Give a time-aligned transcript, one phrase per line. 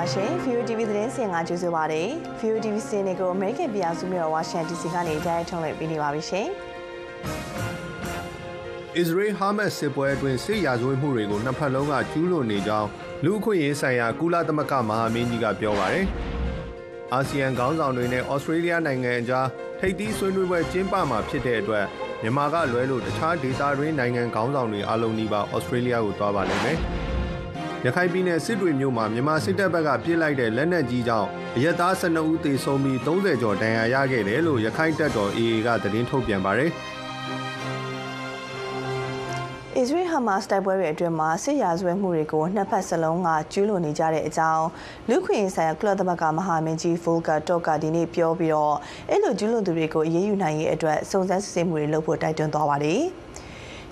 [0.00, 2.02] ပါရှင် ViewTV သတင်းစင်ကကြိုဆိုပါရစေ
[2.40, 6.46] ViewTV စင်တွေကို American ပြည်အောင်စုမြို့ဝါရှင်တန် DC ကနေတိုင်းထုံးလွှင့်ပေးနေပါပြီရှင်
[8.96, 12.88] အစ္စရေးဟာမတ်စစ်ပွဲအတွင်းစစ်ရာဇဝတ်မှုတွေကိုနှစ်ဖက်လုံးကကျူးလွန်နေကြောင်း
[13.24, 16.04] လူအခွင့်အရေးဆိုင်ရာကုလသမဂ္ဂမဟာမင်းကြီးကပြောပါရယ်။
[17.12, 19.46] အာဆီယံခေါင်းဆောင်တွေနဲ့ဩစတြေးလျနိုင်ငံအကြား
[19.80, 21.86] ထိပ်သီးဆွေးနွေးပွဲကျင်းပမှာဖြစ်တဲ့အတွက်
[22.22, 26.80] မြန်မာကလွဲလို့တခြားဒေသတွင်းနိုင်ငံခေါင်းဆောင်တွေအလုံးနီးပါဩစတြေးလျကိုသွားပါလိမ့်မယ်။
[27.86, 36.70] ရခိုင်ပြည်နယ်စစ်တွေမြို့မှာမြန်မာစစ်တပ်ဘက်ကပြစ်လိုက်တဲ့လက်နက်ကြီးကြောင့်အရက်သား12ဦးသေဆုံးပြီး30ကျော်ဒဏ်ရာရခဲ့တယ်လို့ရခိုင်တပ်တော် AA ကသတင်းထုတ်ပြန်ပါတယ်။
[39.80, 44.66] Israel Hamas တိုက်ပွဲတွေအတွင်းမှာစစ်ရာဇဝတ်မှုတွေကိုနှစ်ဖက်စလုံးကကျူးလွန်နေကြတဲ့အကြောင်း
[45.08, 48.74] လူခွင့်ဆိုင်ရာကုလသမဂ္ဂမဟာမင်းကြီး Volker Turk ကဒီနေ့ပြောပြီးတော့
[49.10, 53.00] အဲ့လိုကျူးလွန်သူတွေကိုအရေးယူနိုင်ရေးအတွက်စုံစမ်းစစ်ဆေးမှုတွေလုပ်ဖို့တိုက်တွန်းသွားပါတယ်။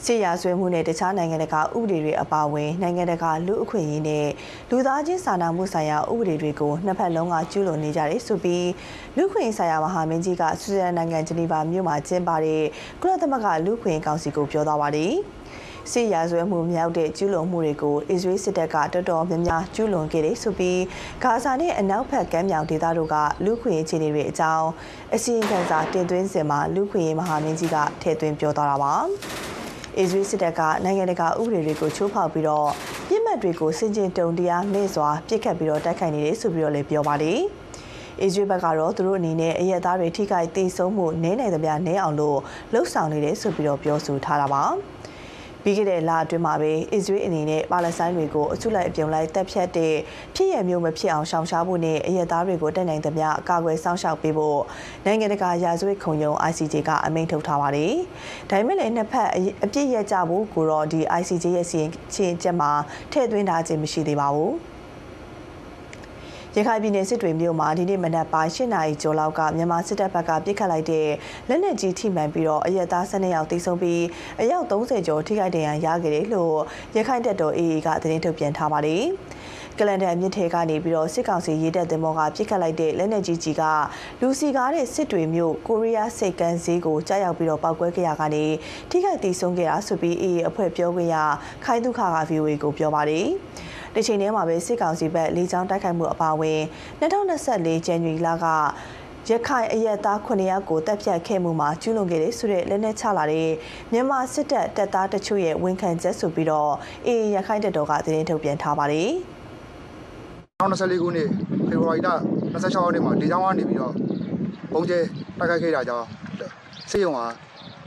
[0.04, 4.28] စစ်ရာဇဝတ်မှုနဲ့တခြားနိုင်ငံတကာဥပဒေတွေအပါအဝင်နိုင်ငံတကာလူအခွင့်အရေးနဲ့
[4.70, 8.68] လူသားချင်းစာနာမှုဆိုင်ရာဥပဒေတွေကိုနှစ်ဖက်လုံးကကျူးလွန်နေကြတယ်ဆိုပြီး
[9.16, 12.64] လူခွင့်ရေးဆိုင်ရာမဟာမင်းကြီးကဆွစ်ဇာလန်နိုင်ငံဂျနီဗာမြို့မှာကျင်းပတဲ့
[13.00, 15.12] ကုလသမဂ္ဂလူခွင့်ရေးကောင်စီကိုပြောသွားပါတယ်။
[15.92, 20.82] စစ်ရာဇဝတ်မှုမြောက်တဲ့ကျူးလွန်မှုတွေကိုအစ္စရေးစစ်တပ်ကတော်တော်များများကျူးလွန်ခဲ့တယ်ဆိုပြီး
[21.22, 24.68] ဂါဇာနဲ့အနောက်ဘက်ကမ်းမြောင်ဒေသတို့ကလူခွင့်ရေးခြေနေတွေအကြောင်း
[25.14, 28.94] အစီရင်ခံစာတင်သွင်းစဉ်မှာလူခွင့်ရေးမဟာမင်းကြီးကထည့်သွင်းပြောသွားတာပါ
[30.00, 32.68] အစ္စရေးစစ်တပ်ကနိုင်ငံတကာဥပဒေတွေကိုချိုးဖောက်ပြီးတော့
[33.08, 37.40] ပြစ်မှတ်တွေကိုစင်ကျင်တုံတရားမဲ့စွာပြစ်ခတ်ပြီးတော့တိုက်ခိုက်နေတယ်ဆိုပြီးတော့လည်းပြောပါတယ်
[38.22, 42.38] အစ္စရေးဘက်ကတော့သူတို့အနေနဲ့အရက်သားတွေထိခိုက်ဒေဆုံးမှုနည်းနိုင်သမျှနည်းအောင်လို့
[42.72, 44.64] လှုံ့ဆော်နေတယ်ဆိုပြီးတော့ပြောဆိုထားတာပါ။
[45.68, 49.94] ပြီးခဲ့တဲ့လအတွင်းမှာပဲအစ္စရေးအနေနဲ့ပါလက်စတိုင်းတွေကိုအစုလိုက်အပြုံလိုက်တပ်ဖြတ်တဲ့
[50.34, 54.60] ဖြစ်ရမျိုးမဖြစ်အောင်ရှောင်ရှားဖို့နဲ့အရက်သားတွေကိုတက်နိုင်သမျှအကာအကွယ်စောင့်ရှောက်ပေးဖို့
[55.04, 57.92] နိုင်ငံတကာရာဇဝတ်ခုံရုံး ICJ ကအမိန့်ထုတ်ထားပါတယ်။
[58.50, 59.28] ဒါပေမဲ့လည်းနှစ်ဖက်
[59.64, 62.70] အပြစ်ရကြဖို့ကိုတော့ဒီ ICJ ရဲ့စီရင်ချင်းချက်မှာ
[63.12, 64.54] ထည့်သွင်းထားခြင်းမရှိသေးပါဘူး။
[66.58, 71.08] ရခိုင်ပြည်နယ်စစ်တွေမြို့မှာဒီနေ့မနက်ပိုင်း၈နာရီကျော်လောက်ကမြန်မာစစ်တပ်ဘက်ကပြစ်ခတ်လိုက်တဲ့
[71.48, 74.04] လက်နက်ကြီးထိမှန်ပြီးတော့အရက်သား၁၂ယောက်တိဆုံးပြီး
[74.40, 76.56] အယောက်30ကျော်ထိခိုက်ဒဏ်ရာရခဲ့တယ်လို့
[76.96, 79.04] ရခိုင်တပ်တော် AA ကသတင်းထုတ်ပြန်ထားပါတယ်။
[79.78, 83.62] ကလန်ဒန်မြစ်ထဲကနေပြီးတော့စစ်ကောင်စီရေးတပ်သင်္ဘောကပြစ်ခတ်လိုက်တဲ့လက်နက်ကြီးကြီးက
[84.20, 88.44] လူစီကားတဲ့စစ်တွေမြို့ကိုရီးယားစိတ်ကန်းဈေးကိုကြားရောက်ပြီးတော့ပောက်ကွဲခဲ့ရကနေ
[88.90, 91.16] ထိခိုက်ဒေဆုံးခဲ့တာဆိုပြီး AA အဖွဲ့ပြောခွင့်ရ
[91.64, 93.28] ခိုင်ဒုခါက VOA ကိုပြောပါတယ်။
[93.98, 96.60] ဒီချိန်ထဲမှာပဲစစ်ကောင်စီဘက်လေကြောင်းတိုက်ခိုက်မှုအပါအဝင်
[97.00, 98.46] 2024ဇန်နဝါရီလက
[99.30, 103.48] ရခိုင်အရက်သား9ယောက်ကိုတပ်ဖြတ်ခဲ့မှုမှာကျူးလွန်ခဲ့တဲ့ဆိုတဲ့လက်နက်ချလာတဲ့
[103.92, 106.72] မြန်မာစစ်တပ်တပ်သားတချို့ရဲ့ဝန်ခံချက်ဆိုပြီးတော့
[107.06, 109.10] အေးရခိုင်တပ်တော်ကသတင်းထုတ်ပြန်ထားပါတယ်။
[110.62, 111.28] 2024ခုနှစ်
[111.68, 112.10] ဖေဖော်ဝါရီလ
[112.52, 113.92] 26ရက်နေ့မှာဒီကြောင်းကနေပြီးတော့
[114.72, 114.98] ပုံကျဲ
[115.38, 116.06] တိုက်ခိုက်ခဲ့တာကြောင့်
[116.90, 117.24] စစ်ရုံဟာ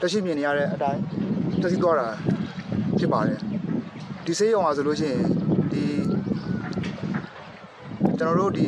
[0.01, 0.99] တရှိမြင်နေရတဲ့အတိုင်း
[1.61, 2.07] တစီသွားတာ
[2.99, 3.37] ဖြစ်ပါတယ်။
[4.25, 5.60] ဒီစေးရုံဟာဆိုလို့ရှိရင်ဒီ
[8.21, 8.67] ကျွန်တော်တို့ဒီ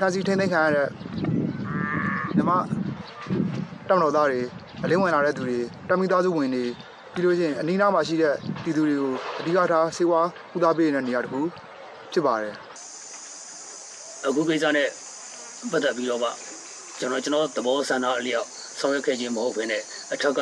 [0.00, 0.88] ကာစီထိန်းသိမ်းခံရတဲ့
[2.36, 2.50] မြမ
[3.88, 4.40] တမတော်သားတွေ
[4.82, 5.58] အလင်းဝင်လာတဲ့သူတွေ
[5.88, 6.64] တမိသားစုဝင်တွေ
[7.12, 10.20] ပြီးလို့ရှိရင်အနီးနားမှာရှိတဲ့ပြည်သူတွေကိုအဓိကထားစေဝါ
[10.52, 11.40] ကုသပေးနေတဲ့နေရာတခု
[12.12, 12.54] ဖြစ်ပါတယ်
[14.26, 14.88] အခုကိစ္စနဲ့
[15.70, 16.30] ပတ်သက်ပြီးတော့မှ
[16.98, 18.46] ကျွန်တော်ကျွန်တော်သဘောဆန္ဒအလျောက်
[18.80, 20.40] ဆောင်ရွက်ခဲ့ခြင်းမဟုတ်ဘဲနဲ့အထက်က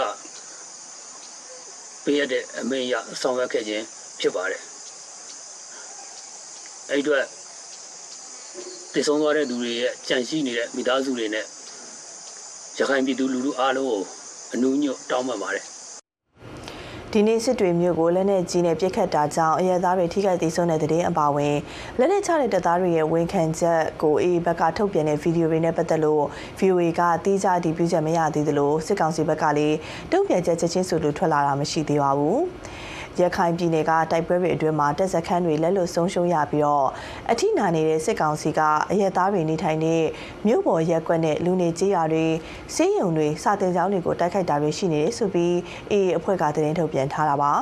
[2.04, 3.84] ပေးရတဲ့အမိန့်ရဆောင်ရွက်ခဲ့ခြင်း
[4.20, 4.62] ဖြစ်ပါတယ်
[6.90, 7.26] အဲ့အတွက်
[8.94, 11.44] တည်ဆုံးသွားတဲ့သူတွေရဲ့ကြံရှိနေတဲ့မိသားစုတွေနဲ့
[12.78, 14.02] ရခိုင်ပြည်သူလူထုအားလုံးကို
[14.54, 15.64] အနူးညွတ်တောင်းပန်ပါတယ်
[17.12, 21.56] ဒီနေ့စစ်တွေမျိုးကိုလက်နက်ကြီးနဲ့ပြစ်ခတ်တာကြောင့်အရဲသားတွေထိခိုက်သေးဆုံးတဲ့တဲ့င်းအပါဝင်
[21.98, 26.24] လက်နက်ချတဲ့တပ်သားတွေရဲ့ဝန်ခံချက်ကိုအေးဘက်ကထုတ်ပြန်တဲ့ဗီဒီယိုတွေနဲ့ပတ်သက်လို့
[26.58, 29.76] VOA ကတီးခြားအတည်ပြုချက်မရသေးသလိုစစ်ကောင်စီဘက်ကလည်း
[30.12, 32.40] တုံ့ပြန်ချက်ချက်ချင်းဆိုလို့ထွက်လာတာမရှိသေးပါဘူး။
[33.22, 36.88] ရခိုင်ပြည်နယ်ကတိုက်ပွဲတွေအတွင်းမှာတပ်စခန်းတွေလက်လွတ်ဆုံးရှုံးရပြီးတော့
[37.30, 40.02] အထိနာနေတဲ့စစ်ကောင်စီကအရက်သားတွေနေထိုင်တဲ့
[40.46, 42.26] မြို့ပေါ်ရက်ကွက်နဲ့လူနေကြေးရွာတွေ
[42.74, 45.56] စီးရုံတွေစာတင်ကျောင်းတွေကိုတိုက်ခိုက်တာတွေရှိနေတယ်ဆိုပြီး
[45.90, 47.52] အေးအဖွဲ့ကသတင်းထုတ်ပြန်ထားတာပါ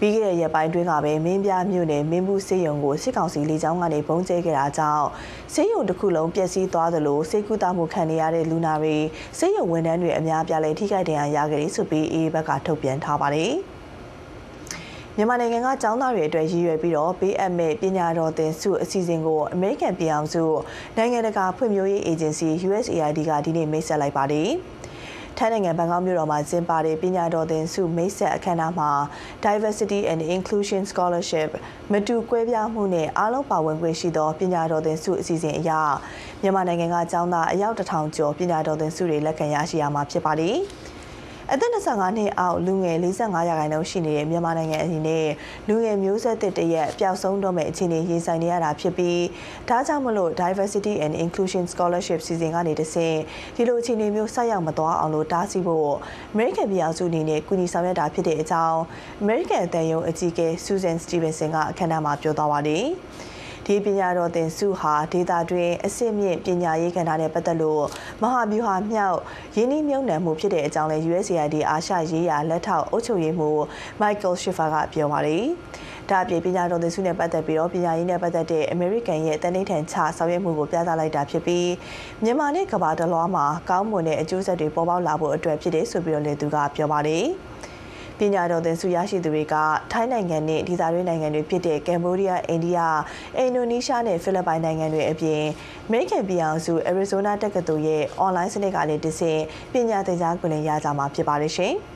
[0.00, 5.06] ပြီးခဲ့တဲ့ရက်ပိုင်းတွင်းကပဲမင်းပြမြို့နယ်မင်းဘူးစေယုံကိုစစ်ကောင်စီလေကြောင်းကနေပုံကျဲခဲ့တာကြောင့်
[5.54, 8.96] စေယုံတစ်ခုလုံးပျက်စီးသွားသလိုစေကူတာမှုခံနေရတဲ့လူနာတွေ
[9.38, 13.54] စေယုံဝန်ထမ်းတွေအများပြားလည်းထိခိုက်ဒဏ်ရာရခဲ့တယ်ဆိုပြီးအေးဘက်ကထုတ်ပြန်ထားပါတယ်။
[15.16, 20.44] မြန်မာနိုင်ငံကကျောင်းသားတွေအတွက်ရည်ရွယ်ပြီးတော့ပေးအပ်မဲ့ပညာတော်သင်ဆုအစီအစဉ်ကိုအမေရိကန်ပြည်အောင်စု
[20.96, 24.50] နိုင်ငံတကာဖွံ့ဖြိုးရေးအေဂျင်စီ USAID ကဒီနေ့မိတ်ဆက်လိုက်ပါတယ်။
[25.38, 28.90] ထိုင်းနိုင်ငံဘန်ကောက်မြို့တော်မှာကျင်းပတဲ့ပညာတော်သင်ဆုမိတ်ဆက်အခမ်းအနားမှာ
[29.44, 31.50] Diversity and Inclusion Scholarship
[31.92, 35.70] မတူကွဲပြားမှုနဲ့အားလုံးပါဝင်ခွင့်ရှိသောပညာတော်သင်ဆုအစီအစဉ်အရ
[36.42, 40.56] မြန်မာနိုင်ငံကကျောင်းသားအယောက်တစ်ထောင်ကျော်ပညာတော်သင်ဆုတွေလက်ခံရရှိရမှာဖြစ်ပါတယ်။
[41.52, 45.26] အသက်25နှစ်အောက်လူငယ်45ရာခိုင်နှုန်းရှိနေတဲ့မြန်မာနိုင်ငံအနေနဲ့
[45.68, 49.22] လူငယ်မျိုးဆက်သစ်တရက်ပျောက်ဆုံးတော့မဲ့အခြေအနေရင်ဆိုင်နေရတာဖြစ်ပြီး
[49.68, 53.18] ဒါကြောင့်မလို့ Diversity and Inclusion Scholarship စီစဉ်ကနေတဆင့်
[53.56, 55.92] ဒီလိုအခြေအနေမျိုးဆက်ရောက်မသွားအောင်လို့တားဆီးဖို့
[56.34, 58.78] American ပြည်အောင်စုအနေနဲ့ကူညီဆောင်ရွက်တာဖြစ်တဲ့အကြောင်း
[59.24, 62.86] American အသံရုံးအကြီးအကဲ Susan Stevenson ကအခမ်းအနားမှာပြောသွားပါတယ်။
[63.66, 67.84] ဒီပညာတော်သင်စုဟာဒေတာတွင်အစစ်မြင့်ပညာရေးကဏ္ဍနဲ့ပတ်သက်လို့
[68.22, 69.18] မဟာဗျူဟာမြောက်
[69.56, 73.60] ရင်းနှီးမြှုပ်နှံမှုဖြစ်တဲ့အကြောင်းလဲ USAID အာရှရေးရာလက်ထောက်အုပ်ချုပ်ရေးမှူး
[74.00, 75.44] Michael Schiffer ကပြောပါတယ်။
[76.10, 81.70] ဒါအပြင်ပညာတော်သင်စုနဲ့ပတ်သက်ပြီးတော့ပညာရေးနဲ့ပတ်သက်တဲ့အမေရိကန်ရဲ့တန်ဋိဌာန်ချဆောင်ရွက်မှုကိုပြသလိုက်တာဖြစ်ပြီး
[82.22, 87.26] မြန်မာနဲ့ကမ္ဘာတလွှားမှာကောင်းမွန်တဲ့အကျိုးဆက်တွေပေါ်ပေါက်လာဖို့အတွက်ဖြစ်တယ်ဆိုပြီးတော့လည်းသူကပြောပါတယ်။
[88.18, 89.54] ပညာတော်သင်ဆုရရှိသူတွေက
[89.92, 92.78] ထိုင်းနိုင်ငံနဲ့ဒေသတွင်းနိုင်ငံတွေဖြစ်တဲ့ကမ်ဘောဒီးယားအိန္ဒိယ
[93.38, 95.42] အင်ဒိုနီးရှားနဲ့ဖိလစ်ပိုင်နိုင်ငံတွေအပြင်
[95.86, 99.40] အမေရိကန်ပြည်အောင်စုအရီဇိုနာတက္ကသိုလ်ရဲ့အွန်လိုင်းစနစ်ကလည်းတဆင့်
[99.72, 101.74] ပညာသင်ကြားခွင့်ရကြမှာဖြစ်ပါတယ်ရှင်။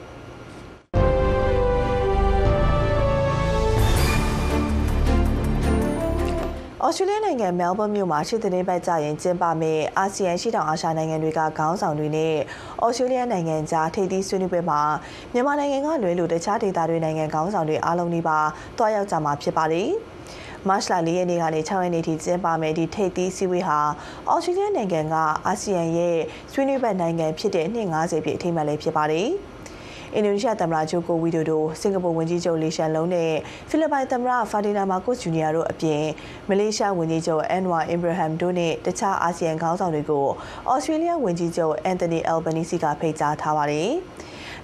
[6.90, 12.34] ဩစတြေးလျနိုင်ငံမဲလ်ဘွန်းမြို့မှာရှေ့သတင်းပတ်ကြရင်ကျင်းပမယ့်အာဆီယံရှိတောင်အာရှနိုင်ငံတွေကခေါင်းဆောင်တွေနဲ့
[12.84, 14.80] ဩစတြေးလျနိုင်ငံကြားထိပ်သီးဆွေးနွေးပွဲမှာ
[15.32, 18.38] မြန်မာနိုင်ငံကလွဲလို့တခြားဒေသတွေနိုင်ငံခေါင်းဆောင်တွေအားလုံးဒီပါ
[18.78, 19.88] တွားရောက်ကြမှာဖြစ်ပါတယ်။
[20.68, 23.78] မတ်လ၄ရက်နေ့ကနေ6ရက်နေ့ထိကျင်းပမယ့်ဒီထိပ်သီးစည်းဝေးဟာ
[24.32, 25.14] ဩစတြေးလျနိုင်ငံက
[25.46, 26.16] အာဆီယံရဲ့
[26.52, 29.28] ဆွေးနွေးဘက်နိုင်ငံဖြစ်တဲ့နှစ်90ပြည့်အထိမ်းအမှတ်လေးဖြစ်ပါတယ်။
[30.14, 33.32] အင်ဒိုနီးရှားသမ္မတဂျိုကိုဝီဒိုဒိုစင်ကာပူဝန်ကြီးချုပ်လီရှန်လုံးနဲ့
[33.68, 36.02] ဖိလစ်ပိုင်သမ္မတဖာဒီနာမာကိုစ်ဂျူနီယာတို့အပြင်
[36.48, 40.26] မလေးရှားဝန်ကြီးချုပ်အန်ဝါအင်ဘရာဟမ်တို့နဲ့တခြားအာဆီယံခေါင်းဆောင်တွေကို
[40.70, 43.92] ဩစတြေးလျဝန်ကြီးချုပ်အန်တိုနီအယ်ဘနီစီကဖိတ်ကြားထားပါတယ်။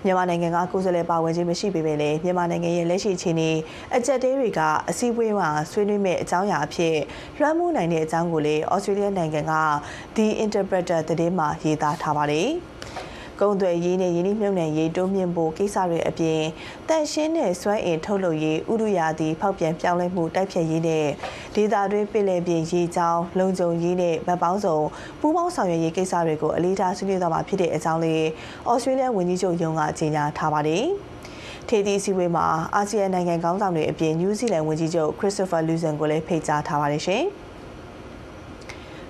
[0.06, 3.50] မြန်မာနိုင်ငံကကိုယ်စားလှယ်ပါဝင်ခြင်းမရှိပေမဲ့လည်းမြန်မာနိုင်ငံရဲ့လက်ရှိအခြေအနေ
[3.96, 6.96] အကြက်တဲတွေကအစည်းအဝေးမှာဆွေးနွေးမဲ့အကြောင်းအရာအဖြစ်
[7.38, 9.54] လွှမ်းမိုးနိုင်တဲ့အကြောင်းကိုလည်းဩစတြေးလျနိုင်ငံက
[10.16, 12.48] The Interpreter သတင်းမှာရေးသားထားပါတယ်။
[13.40, 16.40] ကုန်သွယ်ရေးနဲ့ယင်းနှိမ့်မြုပ်နှံရေးတိုးမြင့်ဖို့ကိစ္စတွေအပြင်
[16.88, 21.06] တန်ရှင်းတဲ့စွမ်းအင်ထုတ်လုပ်ရေးဥဒုရာသီဖောက်ပြန်ပြောင်းလဲမှုတိုက်ဖြတ်ရေးနဲ့
[21.54, 24.78] ဒေသတွင်းပြည်လည်ပြင်ရေးချောင်းလုံခြုံရေးနဲ့ဗတ်ပေါင်းစုံ
[25.20, 28.24] ပူးပေါင်းဆောင်ရွက်ရေးကိစ္စတွေကိုအလေးထားဆွေးနွေးသွားမှာဖြစ်တဲ့အကြောင်းလေး
[28.70, 30.84] ဩစတြေးလျဝန်ကြီးချုပ်ယုံကကြေညာထားပါတယ်။
[31.68, 37.43] ထေဒီစီဝေးမှာအာဆီယံနိုင်ငံခေါင်းဆောင်တွေအပြင်နယူးဇီလန်ဝန်ကြီးချုပ်ခရစ်စတိုဖာလူဇန်ကိုလည်းဖိတ်ကြားထားပါတယ်ရှင်။အ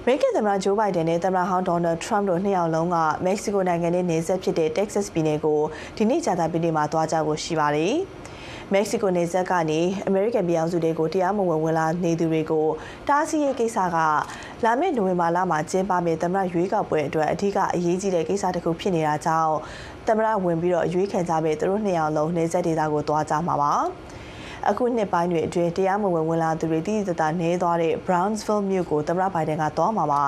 [0.06, 5.60] မေရိကန်သမ္မတဂျိုးဘိုင်ဒန်နဲ့သမ္မတဟောင်းဒေါ်နယ်ထရမ့်တို့နှစ်ယောက်လုံးကမက္ကဆီကိုနိုင်ငံနဲ့နေဆက်ဖြစ်တဲ့တက္ကဆက်ပြည်နယ်ကို
[5.96, 7.94] ဒီနေ့ကြာသပတေးနေ့မှာသွားကြဖို့ရှိပါတယ်။
[8.72, 12.66] မက္ကဆီကိုနေဆက်ကနေအမေရိကန်ပြည်အောင်စုတွေကိုတရားမဝင်ဝင်လာနေသူတွေကို
[13.08, 13.96] တားဆီးရေးကိစ္စက
[14.64, 19.54] လာမယ့်နိုဝင်ဘာလမှာကျင်းပမယ့်သမ္မတရွေးကောက်ပွဲအတွက်အထူးအရေးကြီးတဲ့ကိစ္စတစ်ခုဖြစ်နေတာကြောင့်
[20.06, 23.74] သမ္မတဝင်ပြီးတော့ရွေးခံကြမယ့်သူတို့နှစ်ယောက်လုံးနေဆက်ဒေသကိုသွားကြမှာပါ။
[24.70, 30.24] အခုနှစ်ပိုင်းတွေအတွင်းတရားမဝင်ဝင်လာသူတွေတည်တည်တာနေသွားတဲ့ Brownsville မြို့ကိုသမ္မတဘိုင်ဒန်ကသွားမှာပါ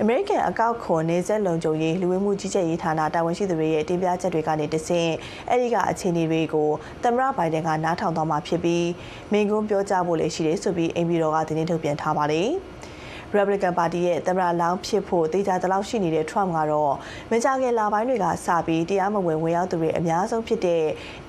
[0.00, 5.12] အမေရိကန်အကောက်ခွန်နေဆက်လုံခြုံရေးလူဝင်မှုကြီးကြပ်ရေးဌာနတာဝန်ရှိသူတွေရဲ့တင်ပြချက်တွေကနေတဆင့်
[5.50, 6.70] အဲဒီကအခြေအနေတွေကို
[7.02, 8.86] သမ္မတဘိုင်ဒန်ကနားထောင်သွားမှာဖြစ်ပြီး
[9.32, 12.48] မင်းကုန်းပြောကြားဖို့လည်းရှိတယ်ဆိုပြီးအိမ်ပြည်တော်ကသတင်းထုတ်ပြန်ထားပါတယ်။
[13.36, 16.94] Republican Party ရဲ့သမ္မတလောင်းဖြစ်ဖို့တေချာတလောက်ရှိနေတဲ့ Trump ကတော့
[17.30, 20.82] မကြခင်လာပိုင်းတွေကစပြီးတရားမဝင်ဝင်ရောက်သူတွေအများဆုံးဖြစ်တဲ့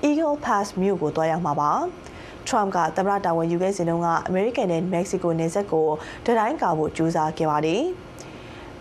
[0.08, 1.72] Eagle Pass မြို့ကိုတွားရောက်မှာပါ။
[2.48, 5.88] Trump ကသမ္မတတာဝန်ယူခဲ့စဉ်တုန်းကအမေရိကန်နဲ့မက္ကဆီကိုနယ်စပ်ကို
[6.26, 7.82] တတိုင်းကာဖို့ကြိုးစားခဲ့ပါတယ်။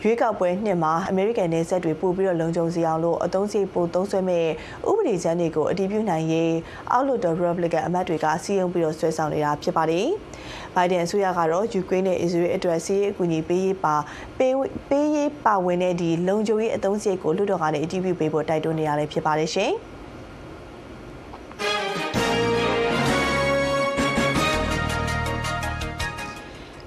[0.05, 4.46] ရွေးကောက်ပွဲနှစ်မှာအမေရိကန်နယ်စပ်တွေပို့ပြီးတော့လုံခြုံစီအောင်လို့အသုံးစရိတ်ပိုသုံးစွဲမဲ့
[4.89, 6.53] ဥပဒေချမ်းတွေကိုအတည်ပြုနိုင်ရေး
[6.91, 10.08] အောက်လွှတ်တော် Republican အမတ်တွေကစီရင်ပြီးတော့ဆွဲဆောင်နေတာဖြစ်ပါတယ်။
[10.75, 13.96] Biden အစိုးရကတော့ယူကရိန်းနဲ့အစ္စရေးအတွက်စီးရေးအကူအညီပေးရေးပါ
[14.38, 14.55] ပေး
[14.89, 19.74] ပေးရေးပါဝင်တဲ့ဒီလုံခြုံရေးအသုံးစရိတ်ကိုလွှတ်တော်ကနေအတည်ပြုပေးဖို့တိုက်တွန်းနေရလည်းဖြစ်ပါတယ်ရှင်။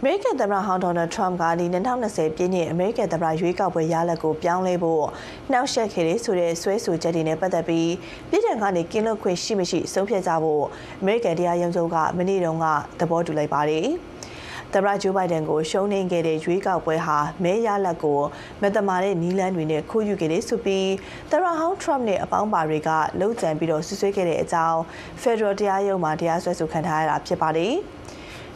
[0.05, 5.05] မေရိကန်သမ္မတဟောင်းဒေါ်နယ်ထရမ့်ကဒီ2020ပြည့်နှစ်အမေရိကန်သမ္မတရွေးကောက်ပွဲရလဒ်ကိုပြောင်းလဲဖို့
[5.51, 7.93] နှောက်ယှက်ခဲ့တယ်ဆိုတဲ့ဆွဲဆိုချက်တွေနဲ့ပတ်သက်ပြီး
[8.31, 10.65] ပြည်ထောင်ကနေကင်းလွတ်ခွင့်ရှိမရှိဆုံးဖြတ်ကြဖို့
[11.01, 12.67] အမေရိကန်တရားရုံးချုပ်ကမနေ့တုန်းက
[13.01, 13.87] သဘောတူလိုက်ပါတယ်။
[14.73, 18.21] သမ္မတဂျိုးဘိုင်ဒန်ကိုရှုံးနိမ့်ခဲ့တဲ့ရွေးကောက်ပွဲဟာမဲရလဒ်ကို
[18.63, 20.91] မတမာတဲ့နီးလန်းတွေနဲ့ခိုးယူခဲ့တယ်ဆိုပြီး
[21.31, 24.81] သမ္မတဟောင်းထရမ့်နဲ့အပေါင်းပါတွေကလှုပ်ကြံပြီးတော့ဆွဆွဲခဲ့တဲ့အကြောင်း
[25.23, 27.77] ဖက်ဒရယ်တရားရုံးမှာတရားစွဲဆိုခံထားရတာဖြစ်ပါတယ်။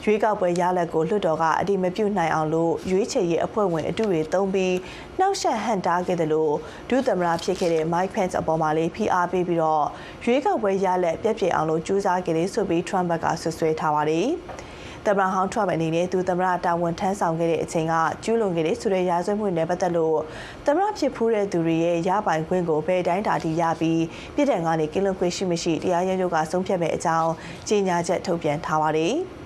[0.04, 4.74] ရွေးကောက်ပွဲရလဒ်ကိုလွှတ်တော်ကအတိမပြုနိုင်အောင်လို့ရွေးချယ်ရေးအဖွဲ့ဝင်အတူတွေသုံးပြီး
[5.18, 6.54] နှောက်ယှက်ဟန်တားခဲ့တယ်လို့
[6.88, 9.86] ဒုသမ္မတဖြစ်ခဲ့တဲ့ Mike Pence အပေါ်မှာလေးဖိအားပေးပြီးတော့
[10.24, 14.28] ရွေးကောက်ပွဲရလဒ်ပြက်ပြက်အောင်လို့ကြိုးစားခဲ့တယ်ဆိုပြီး Trump ကဆွဆွဲထားပါတယ်။
[15.06, 20.18] သမ္မတဟောင်းထရမ့်အနေနဲ့သူသမ္မတတာဝန်ထမ်းဆောင်ခဲ့တဲ့အချိန်ကကျူးလွန်ခဲ့တဲ့ဆိုတဲ့ရာဇဝတ်မှုနဲ့ပတ်သက်လို့
[20.66, 24.02] သမ္မတဖြစ်ဖူးတဲ့သူတွေရဲ့ရပိုင်ခွင့်ကိုဘယ်တိုင်းတာထိရပြီး
[24.34, 27.30] ပြည်ထောင်ကနေကင်းလွတ်ခွင့်ရှိမရှိတရားရုံးချုပ်ကဆုံးဖြတ်မဲ့အကြောင်း
[27.68, 29.14] ကြေညာချက်ထုတ်ပြန်ထားပါတယ်။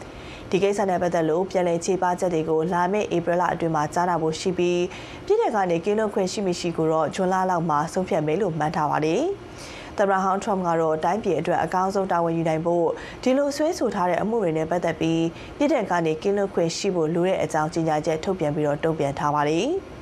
[0.56, 4.82] ဒီကိစ္စနဲ့ပတ်သက်လို့ပြည်내ခြေပချက်တွေကိုလာမယ့်ဧပြီလအတွင်းမှာကြားနာဖို့ရှိပြီး
[5.26, 9.22] ပြည်ထောင်ကနေကင်းလွတ်ခွင့်ရှိမရှိကိုတော့ဂျွန်လလောက်မှာဆုံးဖြတ်မယ်လို့မှန်းထားပါတယ်။
[9.98, 12.86] သမ္မတဟောင်းထရမ့်ကတော့တိုင်းပြည်အတွက်အကောင်းဆုံးတာဝန်ယူနိုင်ဖို့
[13.22, 15.24] ဒီလိုဆွဲဆိုထားတဲ့အမှုတွေနဲ့ပတ်သက်ပြီး
[15.56, 19.68] ပြည်ထောင်ကနေကင်းလွတ်ခွင့်ရှိဖို့လိုတဲ့အကြောင်းကြေညာချက်ထုတ်ပြန်ပြီးတော့တုံ့ပြန်ထားပါတယ်။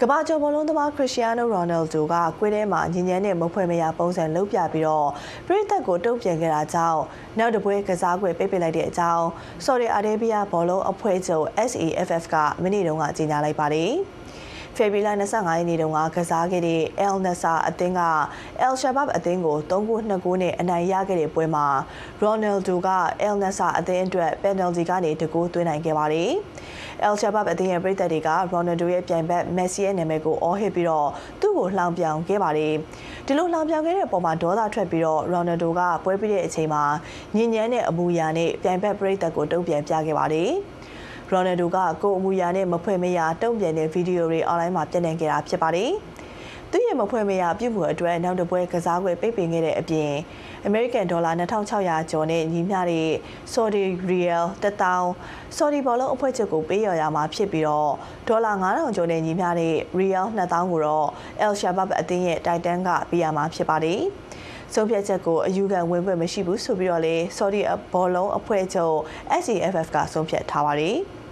[0.00, 5.08] ကမ္ဘာကျော်ဘလုံးသမားခရစ်စတီယာနိုရိုနယ်ဒိုကကွင်းထဲမှာညဉ့်ညမ်းတဲ့မဖွဲ့မရပုံစံလုပ်ပြပြီးတော့
[5.46, 7.00] ပြည်သက်ကိုတုံ့ပြန်ခဲ့တာကြောင့်
[7.38, 9.26] နောက်တစ်ပွဲကစားကွယ်ပိတ်ပစ်လိုက်တဲ့အကြောင်း
[9.64, 13.92] ဆော်ဒီအာရေဗီးယားဘောလုံးအဖွဲ့ချုပ် SAFF ကမိနစ်တုန်းကကြေညာလိုက်ပါတယ်။
[14.76, 18.02] ဖေဖော်ဝါရီလ25ရက်နေ့တုန်းကကစားခဲ့တဲ့ El Nassr အသင်းက
[18.64, 21.66] El Shabab အသင်းကို3-2ဂိုးနဲ့အနိုင်ရခဲ့တဲ့ပွဲမှာ
[22.22, 22.90] Ronaldo က
[23.26, 26.30] El Nassr အသင်းအတွက် penalty ကနေတကူသွင်းနိုင်ခဲ့ပါတယ်။
[27.06, 31.08] El Shabab အသင်းရဲ့ပြည်သက်တွေက Ronaldo ရဲ့ပြိုင်ဘက် Messi ရဲ့နာမည်ကိုအော်ဟစ်ပြီးတော့
[31.40, 32.74] သူ့ကိုလှောင်ပြောင်ခဲ့ပါတယ်။
[33.26, 36.82] ဒီလိုလှောင်ပြောင်ခဲ့တဲ့ပုံမှာဒေါသထွက်ပြီးတော့ Ronaldo ကပွဲပြီးတဲ့အချိန်မှာ
[37.36, 40.50] ညဉ့်ညမ်းတဲ့အမူအရာနဲ့ပြိုင်ဘက်ပြည်သက်ကိုတုံ့ပြန်ပြခဲ့ပါတယ်။
[41.30, 45.90] ရိုနယ်ဒိုကကိုအမူအရာနဲ့မဖွဲ့မရတုံ့ပြန်တဲ့ဗီဒီယိုတွေအွန်လိုင်းမှာပြန့်နှံ့ခဲ့တာဖြစ်ပါတယ်။
[46.70, 50.12] သူရဲ့မဖွဲ့မရပြုမှုအတွက်နောက်တစ်ပွဲကစားကွယ်ပိတ်ပင်ခဲ့တဲ့အပြင်
[50.66, 53.10] အမေရိကန်ဒေါ်လာ2600ကျော်နဲ့ညီမျှတဲ့
[53.52, 57.92] Saudi Real 1000 Saudi ဘောလုံးအဖွဲ့ချုပ်ကိုပေးရရမှာဖြစ်ပြီးတော့
[58.28, 61.08] ဒေါ်လာ9000ကျော်နဲ့ညီမျှတဲ့ Real 2000ကိုတော့
[61.44, 64.00] El Shabab အသင်းရဲ့တိုက်တန်းကပေးရမှာဖြစ်ပါတယ်။
[64.74, 67.60] ဆုံးဖြတ်ချက်ကိုအယူခံဝင်ခွင့်မရှိဘူးဆိုပြီးတော့လေ Saudi
[67.92, 68.96] ဘောလုံးအဖွဲ့ချုပ်
[69.44, 70.96] SAFF ကဆုံးဖြတ်ထားပါတယ်။။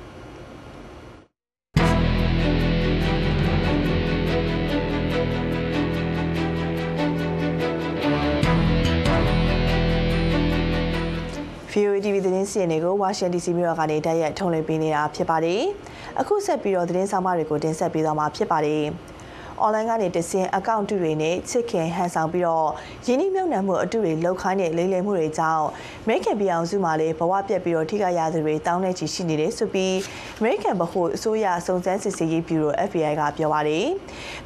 [11.76, 15.62] VOE TV သတင်းစီရင်တွေကိုဝါရှင် DC မြို့ကနေတိုက်ရိုက်ထုတ်လွှင့်ပေးနေတာဖြစ်ပါတယ်။
[16.20, 18.84] အခုဆက်ပြီးတော့သတင်းဆောင်မတွေကိုတင်ဆက်ပေးသွားမှာဖြစ်ပါတယ်။
[19.62, 22.68] online ကနေတဆင့်အကောင့်တူတွေနဲ့ချစ်ခင်ဟန်ဆောင်ပြီးတော့
[23.06, 25.66] ယင်းနှိမ့်မြုံနှံမှုအတူတွေလောက်ခိုင်းတဲ့လိမ့်လည်မှုတွေကြောင့်
[26.04, 29.92] American ပြည်အောင်စုမှာလည်းဘဝပြက်ပြီးတော့ထိခိုက်ရသူတွေတောင်းနေချီရှိနေတယ်ဆိုပြီး
[30.40, 33.86] American ဗဟိုအစိုးရစုံစမ်းစစ်ဆေးရေးဘျူရို FBI ကပြောပါတယ်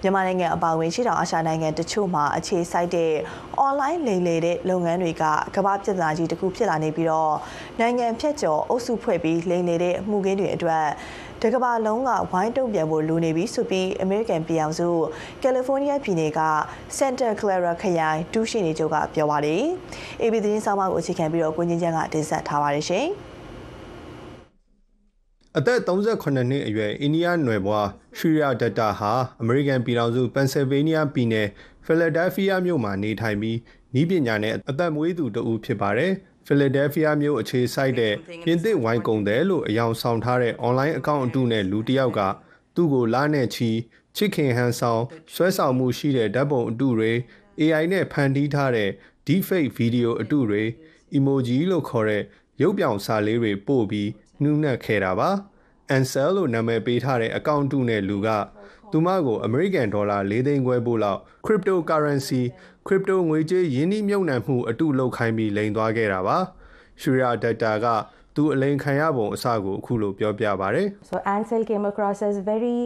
[0.03, 3.13] မြန်မာနိုင်ငံအပါအဝင်ရှေ့တောင်အာရှနိုင်ငံတချို့မှာအခြေစိုက်တဲ့
[3.67, 5.25] online လိမ်လည်တဲ့လုပ်ငန်းတွေက
[5.57, 7.35] ကမ္ဘာပြဿနာကြီးတစ်ခုဖြစ်လာနေပြီးတော့
[7.81, 10.87] နိုင်ငံဖြတ်ကျော်အုပ်စုဖွဲ့ပြီးလိမ်လည်တဲ့မှုခင်းတွေအတွက်
[11.43, 14.89] တကဘာလုံးကဝိုင်းတုံ့ပြန်ဖို့လိုနေပြီဆိုပြီး American ပြည်အောင်စု
[15.43, 16.41] ကယ်လီဖိုးနီးယားပြည်နယ်က
[16.97, 19.63] Santa Clara ခရိုင်တူးရှိနေချုပ်ကပြောပါတယ်။
[20.23, 23.07] AB သတင်းဆောင်မကိုအခြေခံပြီးတော့ကိုငင်းချမ်းကတင်ဆက်ထားပါတယ်ရှင်။
[25.57, 31.49] အသက်38နှစ်အရွယ်အိန္ဒိယနွယ်ဘွားရှရီယာဒက်တာဟာအမေရိကန်ပြည်ထောင်စုပန်ဆယ်ဗေးနီးယားပြည်နယ်
[31.85, 33.57] ဖီလာဒဲလ်ဖီးယားမြို့မှာနေထိုင်ပြီး
[34.01, 36.13] ဤပညာနဲ့အသက်မွေးသူတဦးဖြစ်ပါတယ်။
[36.51, 38.15] ဖီလာဒဲလ်ဖီးယားမြို့အခြေစိုက်တဲ့
[38.45, 42.21] ပြင်သစ်ဝိုင်းကုန်တယ်လို့အယောင်ဆောင်ထားတဲ့ online အကောင့်အတုနဲ့လူတစ်ယောက်က
[42.75, 43.71] သူ့ကိုလာနဲ့ချီ
[44.17, 45.03] ချစ်ခင်ဟန်ဆောင်
[45.35, 47.13] ဆွဲဆောင်မှုရှိတဲ့ဓာတ်ပုံအတုတွေ
[47.61, 48.91] AI နဲ့ဖန်တီးထားတဲ့
[49.27, 50.63] deepfake ဗီဒီယိုအတုတွေ
[51.17, 52.23] emoji လို့ခေါ်တဲ့
[52.63, 54.11] ရုပ်ပြောင်စာလေးတွေပို့ပြီး
[54.43, 55.31] နှူးနှက်ခဲ့တာပါ
[55.97, 58.29] Ansel လို့နာမည်ပေးထားတဲ့အကောင့်တုနဲ့လူက
[58.91, 62.43] သူမကို American ဒေါ်လာ၄သိန်းခွဲပို့လောက် cryptocurrency
[62.89, 66.39] ခရစ်ပတိုငွေကြေးယင်းနှိမ့်မြုပ်နှံမှုအတုလောက်ခိုင်းပြီးလိန်သွားခဲ့တာပါ
[67.01, 67.87] ရှူရာဒက်တာက
[68.37, 72.79] သူအလိန်ခံရပုံအစကိုအခုလိုပြောပြပါတယ် So Ansel came across as very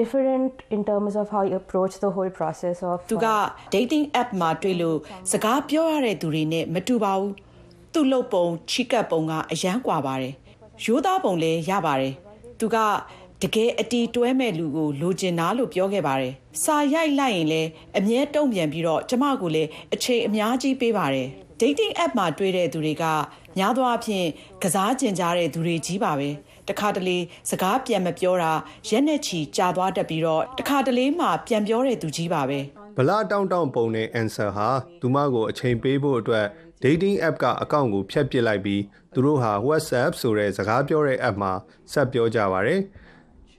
[0.00, 3.26] different in terms of how you approach the whole process of သူက
[3.74, 4.98] dating app မှာတွေ့လို့
[5.32, 7.32] စကားပြောရတဲ့သူတွေနဲ့မတူပါဘူး
[7.92, 10.34] သူ့လုပ်ပုံချီကပ်ပုံကအယမ်းကွာပါတယ်
[10.84, 12.14] ရိုးသားပုံလည်းရပါတယ်
[12.60, 12.76] သူက
[13.42, 16.32] တကယ်အတီတွဲမဲ့လူကိုလိုချင်တာလို့ပြောခဲ့ပါတယ်။
[16.62, 17.68] စာရိုက်လိုက်ရင်လည်း
[17.98, 21.28] အမြဲတုံ့ပြန်ပြီးတော့ကျမကိုလည်းအချိန်အများကြီးပေးပါတယ်။
[21.60, 23.04] dating app မှာတွေ့တဲ့သူတွေက
[23.58, 24.26] များသောအားဖြင့်
[24.62, 26.28] ကစားကျင်ကြတဲ့သူတွေကြီးပါပဲ။
[26.68, 27.18] တခါတလေ
[27.50, 28.52] စကားပြန်မပြောတာ
[28.88, 32.58] ရက်နဲ့ချီကြာသွားတတ်ပြီးတော့တခါတလေမှပြန်ပြောတဲ့သူကြီးပါပဲ။
[32.96, 34.68] ဗလာတောင်းတောင်းပုံနဲ့ answer ဟာ
[35.00, 36.46] သူမကိုအချိန်ပေးဖို့အတွက်
[36.82, 38.82] dating app ကအကောင့်ကိုဖျက်ပစ်လိုက်ပြီး
[39.14, 41.52] သူတို့ဟာ WhatsApp ဆိုတဲ့စကားပြောတဲ့ app မှာ
[41.92, 42.76] ဆက်ပြောကြပါဗျ။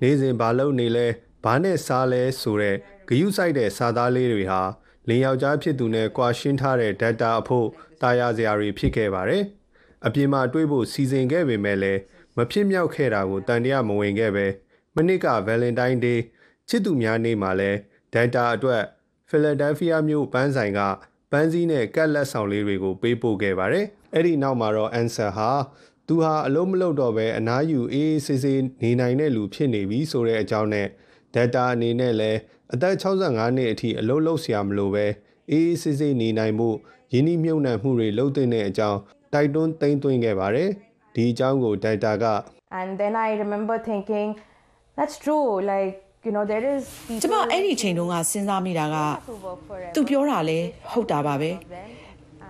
[0.02, 1.08] နေ့စဉ်ဘာလုပ်နေလဲ
[1.44, 2.76] ဘာနဲ့စားလဲဆိုတဲ့
[3.08, 4.62] ဂယုစိုက်တဲ့စာသားလေးတွေဟာ
[5.08, 7.68] လင်ယောက်ျားဖြစ်သူနဲ့ကွာရှင်းထားတဲ့ data အဖို့
[8.02, 9.44] တာယာစရာတွေဖြစ်ခဲ့ပါတယ်။
[10.06, 12.00] အပြင်မှာတွေးဖို့စီစဉ်ခဲ့ပေမဲ့လည်း
[12.38, 14.46] မဖြစ်မြောက်ခဲ့တာကိုတန်တရားမဝင်ခဲ့ပဲ
[14.96, 16.20] မနစ်က Valentine Day
[16.70, 17.72] ချစ်သူများနေ့မှာလဲ
[18.14, 18.84] data အတွက်
[19.30, 20.80] Philadelphia မြို့ပန်းဆိုင်က
[21.32, 25.50] ပန်းစည်းနဲ့ကတ်လက်ဆောင်လေးတွေကိုပေးပို့ခဲ့ပါတယ်။အဲ့ဒီနောက်မှာတော့ answer ဟာ
[26.08, 30.88] သူဟာအလုံးမလုံးတော့ပဲအနားယူအေးအေးဆေးဆေးနေနိုင်တဲ့လူဖြစ်နေပြီဆိုတဲ့အကြောင်းနဲ့
[31.36, 32.40] data အနေနဲ့လည်း
[32.74, 35.06] အသက်65နှစ်အထိအလုံးလုံးဆရာမလိုပဲ
[35.52, 36.70] အေးအေးဆေးဆေးနေနိုင်မှု
[37.14, 39.00] ယင်းနှိမြုံနှံမှုတွေလုပ်တဲ့အကြောင်း
[39.34, 40.70] တိုက်တွန်းသိမ်းသွင်းခဲ့ပါတယ်
[41.16, 42.26] ဒီအကြောင်းကို data က
[42.80, 44.30] And then I remember thinking
[44.98, 45.94] that's true like
[46.26, 46.84] you know there is
[47.24, 48.96] ကျမအဲ့ဒီချိန်တုန်းကစဉ်းစားမိတာက
[49.96, 50.60] သူပြောတာလဲ
[50.92, 51.52] ဟုတ်တာပါပဲ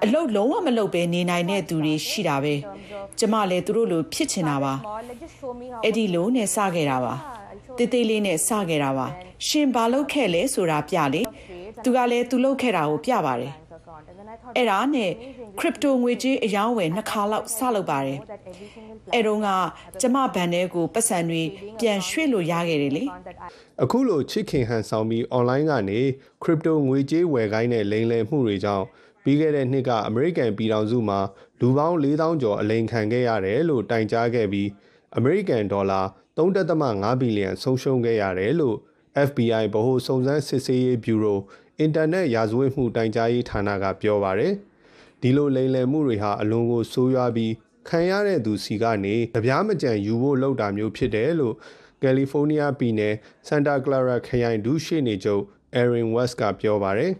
[0.03, 2.55] အလုပ်လုံးဝမလုပ်ဘဲနေနိုင်တဲ့သူတွေရှိတာပဲ
[3.19, 4.73] ကျမလည်းသူတို့လိုဖြစ်ချင်တာပါ
[5.83, 7.13] အဲ့ဒီလိုနဲ့စခဲ့တာပါ
[7.77, 9.05] တေးသေးလေးနဲ့စခဲ့တာပါ
[9.47, 11.21] ရှင်ဘာလုပ်ခဲ့လဲဆိုတာပြလေ
[11.83, 13.53] သူကလည်းသူလုပ်ခဲ့တာကိုပြပါတယ်
[14.57, 15.11] အဲ့ဒါနဲ့
[15.59, 18.19] crypto ငွေကြေးအယောင်းဝယ်နှစ်ခါလောက်စလုပ်ပါတယ်
[19.13, 19.47] အဲ့တော့က
[20.01, 21.43] ကျမဘဏ်ထဲကိုပတ်စံတွေ
[21.79, 23.03] ပြန်ရွှေ့လို့ရခဲ့တယ်လေ
[23.83, 25.99] အခုလိုချစ်ခင်ဟန်ဆောင်ပြီး online ကနေ
[26.43, 28.85] crypto ငွေကြေးဝယ်ခိုင်းတဲ့လိမ်လည်မှုတွေကြောင့်
[29.23, 31.19] ပြီးခဲ့တဲ့နှစ်ကအမေရိကန်ပြည်ထောင်စုမှာ
[31.59, 34.69] လူပေါင်း4000ကျော်အလိမ်ခံခဲ့ရတယ်လို့တိုင်ကြားခဲ့ပြီး
[35.17, 36.01] အမေရိကန်ဒေါ်လာ
[36.37, 38.77] 3.5ဘီလီယံဆုံးရှုံးခဲ့ရတယ်လို့
[39.27, 41.39] FBI ဗဟိုစုံစမ်းစစ်ဆေးရေးဘျူရို
[41.79, 44.53] အင်တာနက်ရာဇဝတ်မှုတိုင်ကြားရေးဌာနကပြောပါရယ်
[45.21, 47.53] ဒီလိုလိမ်လည်မှုတွေဟာအလွန်ကိုဆိုးရွားပြီး
[47.89, 51.55] ခံရတဲ့သူစီကနေကြပြားမကြံယူဖို့လုပ်တာမျိုးဖြစ်တယ်လို့
[52.01, 53.15] ကယ်လီဖိုးနီးယားပြည်နယ်
[53.47, 55.43] ဆန်တာကလာရာခရိုင်ဒူးရှိနေချုပ်
[55.79, 57.13] Erin West ကပြောပါရယ်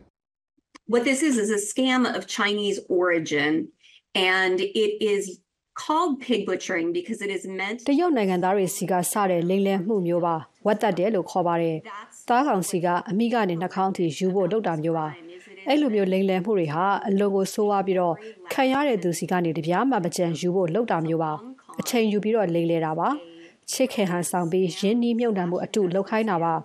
[0.85, 3.69] What this is is a scam of Chinese origin,
[4.13, 5.39] and it is
[5.75, 10.35] called pig butchering because it is meant တရုတ်နိုင်ငံသားတွေစီကစတဲ့လိမ်လည်မှုမျိုးပါ
[10.65, 11.77] ဝတ်တက်တယ်လို့ခေါ်ပါတယ်။
[12.29, 15.07] သားကောင်စီကအမိကနေနှာခေါင်းထိယူဖို့လုပ်တာမျိုးပါ။
[15.67, 18.15] အဲ့လိုမျိုးလိမ်လည်မှုတွေဟာအလွန်ကိုဆိုးဝါးပြီးတော့
[18.53, 21.31] ခံရတဲ့သူစီကနေတပြားမှမကြံယူဖို့လုပ်တာမျိုးပါ။
[21.79, 23.09] အချိန်ယူပြီးတော့လိမ်လည်တာပါ။
[23.71, 26.53] ချစ်ခင်ဟန်ဆောင်ပြီးရင်းနှီးမြုပ်နှံမှုအတုလုပ်ခိုင်းတာပါ။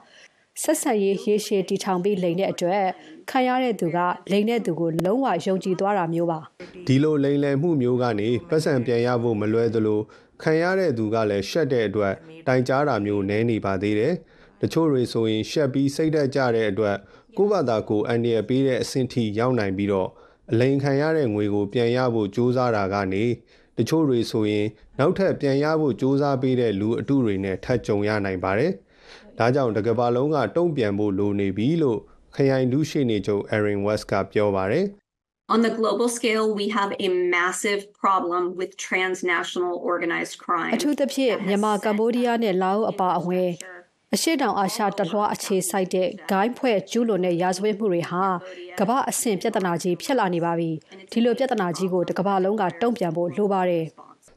[0.62, 2.84] ဆက်ဆက်ရေးရေရှည်တီထောင်ပြီးလိမ်တဲ့အတွက်
[3.30, 3.98] ခံရတဲ့သူက
[4.32, 6.40] လိမ်တဲ့သူကိုလုံးဝယုံကြည်သွားတာမျိုးပါ။
[6.86, 10.00] ဒီလိုလိမ်လည်မှုမျိုးကနေပတ်စံပြန်ရဖို့မလွယ်သလို
[10.42, 12.14] ခံရတဲ့သူကလည်းရှက်တဲ့အတွက်
[12.46, 14.14] တိုင်ကြားတာမျိုးနည်းနေပါသေးတယ်။
[14.60, 16.96] တချို့တွေဆိုရင်ရှက်ပြီးစိတ်သက်ကြတဲ့အတွက်
[17.36, 20.08] ကိုယ့်ဘာသာကိုအန်ဒီရပေးတဲ့အဆင့်ထိရောက်နိုင်ပြီးတော့
[20.50, 23.24] အလိန်ခံရတဲ့ငွေကိုပြန်ရဖို့ကြိုးစားတာကနေ
[23.78, 24.66] တချို့တွေဆိုရင်
[24.98, 28.72] နောက်ထပ်ပြန်ရဖို့ကြိုးစားပေးတဲ့လူအတုတွေနဲ့ထပ်ကြုံရနိုင်ပါတယ်။
[29.38, 31.98] ဒါကြောင့်တကဘာလုံးကတုံ့ပြန်ဖို့လိုနေပြီလို့
[32.36, 34.86] ခရိုင်ဒူးရှိနေချုပ် Erin West ကပြောပါတယ်။
[35.54, 40.72] On the global scale, we have a massive problem with transnational organized crime.
[40.76, 43.50] အထူးသဖြင့်မြန်မာကမ္ဘောဒီးယားနဲ့လာအိုအပါအဝင်
[44.14, 48.24] အရှိတောင်အာရှတလွှားအခြေစိုက်တဲ့ဂိုင်းဖွဲ့ကျူးလွန်တဲ့ရာဇဝတ်မှုတွေဟာ
[48.78, 50.70] ကမ္ဘာအဆင့်ပြဿနာကြီးဖြစ်လာနေပါပြီ
[51.12, 53.84] ဒီလိုပြဿနာကြီးကိုတစ်ကမ္ဘာလုံးကတုံ့ပြန်ဖို့လိုပါတယ်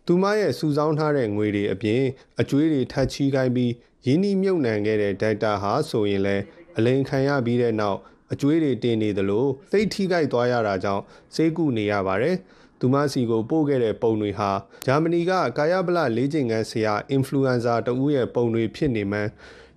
[0.06, 2.02] သူမရဲ့စုဆောင်းထားတဲ့ငွေတွေအပြင်
[2.42, 3.72] အကျွေးတွေထပ်ချီးခိုင်းပြီး
[4.06, 6.44] ရင်းနှီးမြုပ်နှံခဲ့တဲ့ data ဟာဆိုရင်လည်း
[6.78, 8.00] အလိန်ခံရပြီးတဲ့နောက်
[8.32, 11.04] အကျွေးတွေတင်နေသလိုစိတ်ထိခိုက်သွားရတာကြောင့်
[11.36, 12.36] စိတ်ကူနေရပါတယ်။
[12.80, 14.52] သူမစီကိုပို့ခဲ့တဲ့ပုံတွေဟာ
[14.86, 19.30] ဂျာမနီကကာယဗလလေးကျင်ငန်းဆရာ influencer တဦးရဲ့ပုံတွေဖြစ်နေမှန်း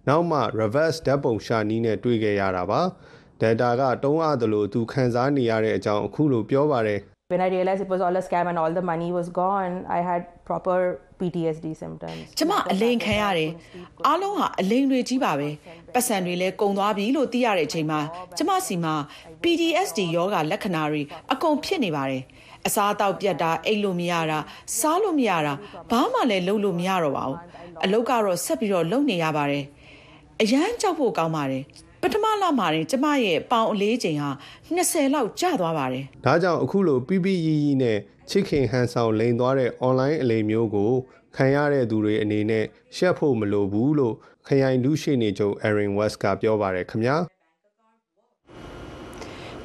[0.08, 2.80] နောက်မှ reverse ဓာတ်ပုံရှာနီးနဲ့တွေ့ခဲ့ရတာပါ။
[3.42, 9.30] data ကတုံးအပ်သလိုသူခန်းစားနေရတဲ့အကြောင်းအခုလိုပြောပါတယ်။ When I realized it was all a scam and all the money was
[9.30, 12.20] gone, I had proper PTSD symptoms.
[12.38, 13.50] ကျမအလိန်ခံရတယ်
[14.06, 15.48] အားလုံးဟာအလိန်တွေကြီးပါပဲ
[15.94, 18.00] ပတ်စံတွေလည်းကုံသွားပြီလို့သိရတဲ့အချိန်မှာ
[18.36, 18.94] ကျမစီမှာ
[19.42, 22.22] PTSD ယောဂလက္ခဏာတွေအကုန်ဖြစ်နေပါတယ်
[22.66, 24.38] အစားအသောက်ပြတ်တာအိတ်လို့မရတာ
[24.78, 25.52] စားလို့မရတာ
[25.90, 27.38] ဘာမှလည်းလုပ်လို့မရတော့ပါဘူး
[27.84, 29.64] အလုပ်ကတော့ဆက်ပြီးတော့လုပ်နေရပါတယ်
[30.42, 31.62] အရန်ကြောက်ဖို့ကောင်းပါတယ်
[32.06, 34.30] ပထမလမှာရင်ကျမရဲ့ပေါင်အလေးချိန်ဟာ
[34.74, 37.98] 20လောက်ကျသွားပါတယ်ဒါကြောင့်အခုလို PPE နဲ့
[38.30, 40.92] ချစ်ခင်ဟန်ဆောင်လိန်သွားတဲ့ online အလိမ်မျိုးကို
[41.36, 42.64] ခံရတဲ့သူတွေအနေနဲ့
[42.96, 44.14] ရှက်ဖို့မလိုဘူးလို့
[44.46, 47.16] ခရိုင်ဒူးရှိနေချုပ် Erin West ကပြောပါတယ်ခင်ဗျာ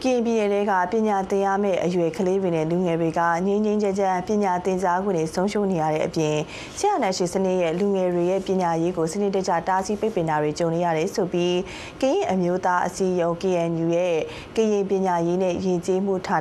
[0.04, 6.36] ကရင်ပြည်နယ်ကပညာသင်ရမယ့်အရွယ်ကလေးတွေနဲ့လူငယ်တွေကငြင်းငြင်းကြကြပညာသင်ကြားခွင့်တွေဆုံးရှုံးနေရတဲ့အပြင်
[6.80, 11.58] ဆရာနာရှင်စနစ်ရဲ့လူငယ်တွေရဲ့ပညာရေးကိုစနစ်တကျတားဆီးပိတ်ပင်တာတွေကြုံနေရတယ်ဆိုပြီး
[12.02, 14.18] ကရင်အမျိုးသားအစည်းအရုံး KNU ရဲ့
[14.56, 16.40] ကရင်ပညာရေးနဲ့ယဉ်ကျေးမှုဌာန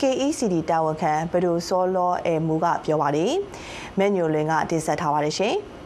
[0.00, 3.32] KECD တာဝန်ခံဘဒိုစောလောအဲမူကပြောပါတယ်။
[3.98, 5.56] မဲညိုလွင်ကတင်ဆက်ထားပါတယ်ရှင်။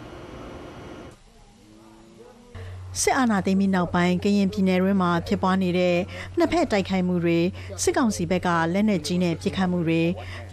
[3.03, 5.97] စစ်အာဏာသိမ်းပြီးနောက်ပိုင်းကရင်ပြည်နယ်တွင်းမှာဖြစ်ပွားနေတဲ့
[6.39, 7.39] နှစ်ဖက်တိုက်ခိုက်မှုတွေ
[7.83, 10.03] စစ်ကောင်စီဘက်ကလက်နက်ကြီးနဲ့ပစ်ခတ်မှုတွေ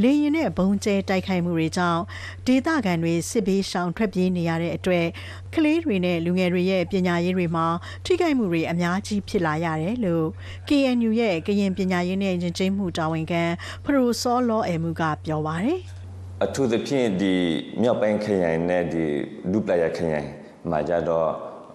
[0.02, 2.02] လေရင်နဲ့ဘုံကျဲတိုက်ခိုက်မှုတွေကြောင့်
[2.48, 5.08] ဒေသခံတွေစစ်ဘေးရှောင်ထွက်ပြေးနေရတဲ့အတွက်
[5.56, 7.66] ကလေးတွေနဲ့လူငယ်တွေရဲ့ပညာရေးတွေမှာ
[8.06, 10.26] ထိခိုက်မှုတွေအများကြီးဖြစ်လာရတယ်လို့
[10.68, 13.44] KNU ရဲ့ကရင်ပညာရေးနဲ့ယဉ်ကျေးမှုတာဝန်ခံ
[13.84, 15.80] ဖရိုစောလောအဲမှုကပြောပါတယ်
[16.44, 17.34] အထူးသဖြင့်ဒီ
[17.82, 19.06] မြောက်ပိုင်းခရိုင်နဲ့ဒီ
[19.52, 20.30] ဒုပလာယာခရိုင်
[20.70, 21.30] မှာကြတော့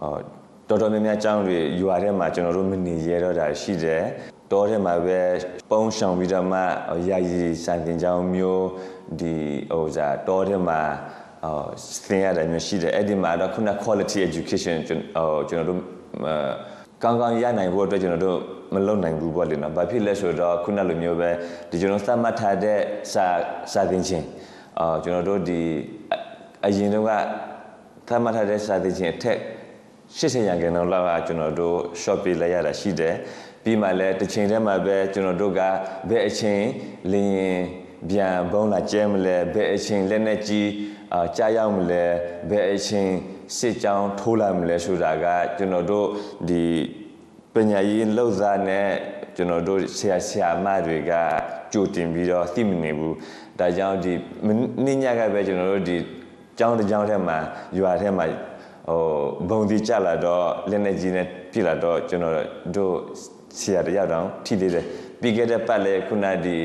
[0.05, 0.40] အော်
[0.71, 4.03] တော်တော်များများကျောင်းတွေယူရတဲ့မှာကျွန်တော်တို့မနေရတော့တာရှိတယ်
[4.51, 5.21] တောထဲမှာပဲ
[5.71, 6.59] ပုံးဆောင်ပြီးတော့မှ
[7.09, 8.67] ယာယီစံတင်ကျောင်းမျိုး
[9.21, 9.35] ဒီ
[9.73, 10.81] ဟိုစားတောထဲမှာ
[11.45, 11.69] အော်
[12.07, 15.81] သင်ရတယ်မျိုးရှိတယ်အဲ့ဒီမှာတော့ခုန quality education ကျွန်တော်ကျွန်တော်တို့
[17.03, 18.39] ကောင်းကောင်းရနိုင်ဖို့အတွက်ကျွန်တော်တို့
[18.75, 21.31] မလုပ်နိုင်ဘူးပေါ့လေနော်။ဘာဖြစ်လဲဆိုတော့ခုနလိုမျိုးပဲ
[21.71, 22.79] ဒီကျွန်တော်သတ်မှတ်ထားတဲ့
[23.13, 23.27] စာ
[23.73, 24.27] စာသင်ခြင်း
[24.79, 25.61] အာကျွန်တော်တို့ဒီ
[26.67, 27.11] အရင်တော့က
[28.09, 29.39] သတ်မှတ်ထားတဲ့စာသင်ခြင်းအထက်
[30.19, 33.15] 80ရာခိုင်နှုန်းလောက်ကကျွန်တော်တို့ shop ပေးလိုက်ရတာရှိတယ်
[33.63, 35.61] ပြီးမှလည်းတစ်ချိန်တည်းမှာပဲကျွန်တော်တို့က
[36.09, 36.63] ဘယ်အချိန်
[37.13, 37.61] လင်းရင်
[38.11, 40.69] ပြန်ဘုံလာကျဲမလဲဘယ်အချိန်လက်နဲ့ကြီး
[41.15, 42.05] အာကြားရောက်မလဲ
[42.51, 43.11] ဘယ်အချိန်
[43.57, 46.07] စစ်ကြောင်းထိုးလာမလဲဆိုတာကကျွန်တော်တို့
[46.49, 46.65] ဒီ
[47.55, 48.87] ပညာရေးလှုပ်ရှားနဲ့
[49.37, 51.13] ကျွန်တော်တို့ဆရာဆရာမတွေက
[51.73, 53.17] ကြိုတင်ပြီးတော့သိမနေဘူး
[53.59, 54.13] ဒါကြောင့်ဒီ
[54.85, 55.97] နေ့ညကပဲကျွန်တော်တို့ဒီ
[56.59, 57.39] ကျောင်းတစ်ကျောင်းထဲမှာ
[57.79, 58.27] ရွာထဲမှာ
[58.91, 59.03] ဟို
[59.49, 62.35] ဘုံဒီကြလာတော့လက်နေကြီးနဲ့ပြည်လာတော့ကျွန်တော်
[62.77, 62.95] တို့
[63.61, 64.85] ဆရာတယောက်တောင်ထိသေးတယ်
[65.21, 66.57] ပြီးခဲ့တဲ့ပတ်လဲခုနဒီ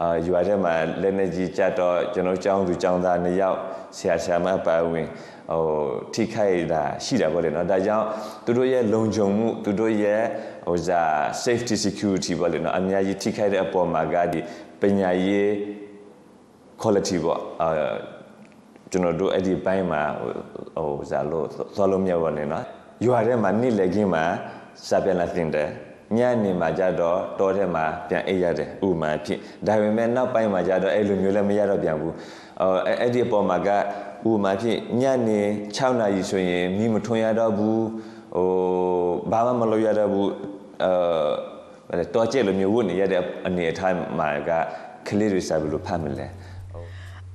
[0.00, 3.58] အာရွာထဲမှာလက်နေကြီးကြတော့ကျွန်တော်ကျောင်းသူကျောင်းသားနှစ်ယောက်
[3.96, 5.06] ဆရာဆရာမပါဝင်
[5.50, 5.62] ဟို
[6.14, 8.06] ထိခိုက်တာရှိတာပေါ့လေနော်ဒါကြောင့်
[8.44, 10.22] သူတို့ရဲ့လုံခြုံမှုသူတို့ရဲ့
[10.68, 11.02] ဟိုဇာ
[11.44, 14.40] safety security ပေါ့လေနော်အများကြီးထိခိုက်တဲ့အပေါ်မှာကဒီ
[14.80, 15.48] ပညာရေး
[16.82, 17.68] quality ပေါ့အာ
[18.92, 20.02] ကျွန်တော်တို့အဲ့ဒီဘိုင်းမှာ
[20.76, 22.64] ဟိုဇာလို့သွားလို့မြောက်ပါနေနော်
[23.04, 24.24] ရွာထဲမှာနေ့လည်ခင်းမှာ
[24.88, 25.68] စာပြန်လာတင်တယ်
[26.18, 32.14] ညနေမှာကြတော့တောထဲမှာပြန်အိပ်ရတယ်ဥမာဖြစ်ဒါပေမဲ့နောက်ပိုင်းမှာကြတော့အဲ့လိုမျိုးလည်းမရတော့ပြန်ဘူး
[32.60, 33.68] အော်အဲ့ဒီအပေါ်မှာက
[34.30, 35.40] ဥမာဖြစ်ညနေ
[35.76, 37.82] 6နာရီဆိုရင်မိမထွန်ရတော့ဘူး
[38.36, 38.48] ဟို
[39.30, 40.28] ဘာမှမလုပ်ရတော့ဘူး
[41.90, 44.50] အဲတော့ကျဲလိုမျိုးဝတ်နေရတဲ့အနေအထားမှာက
[45.08, 46.26] ကလေးတွေစာဘယ်လိုဖတ်မလဲ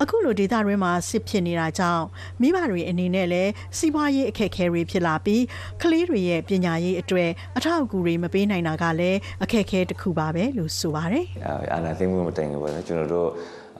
[0.04, 2.06] အခုလိုဒေတာရင်းမှာစစ်ဖြစ်နေတာကြောင့်
[2.42, 5.44] မိဘတွေအနေနဲ့လည်းစီးပွားရေးအခက်အခဲတွေဖြစ်လာပြီး
[5.82, 11.26] ကလေးတွေရဲ့ပညာရေးအတွက်အထောက်အကူတွေမပေးနိုင်တာကလည်းအခက်အခဲတစ်ခုပါပဲလို့ဆိုပါတယ်။
[11.74, 13.30] အာနာသိမှုမတိုင်ဘူးပေါ့နော်ကျွန်တော်တို့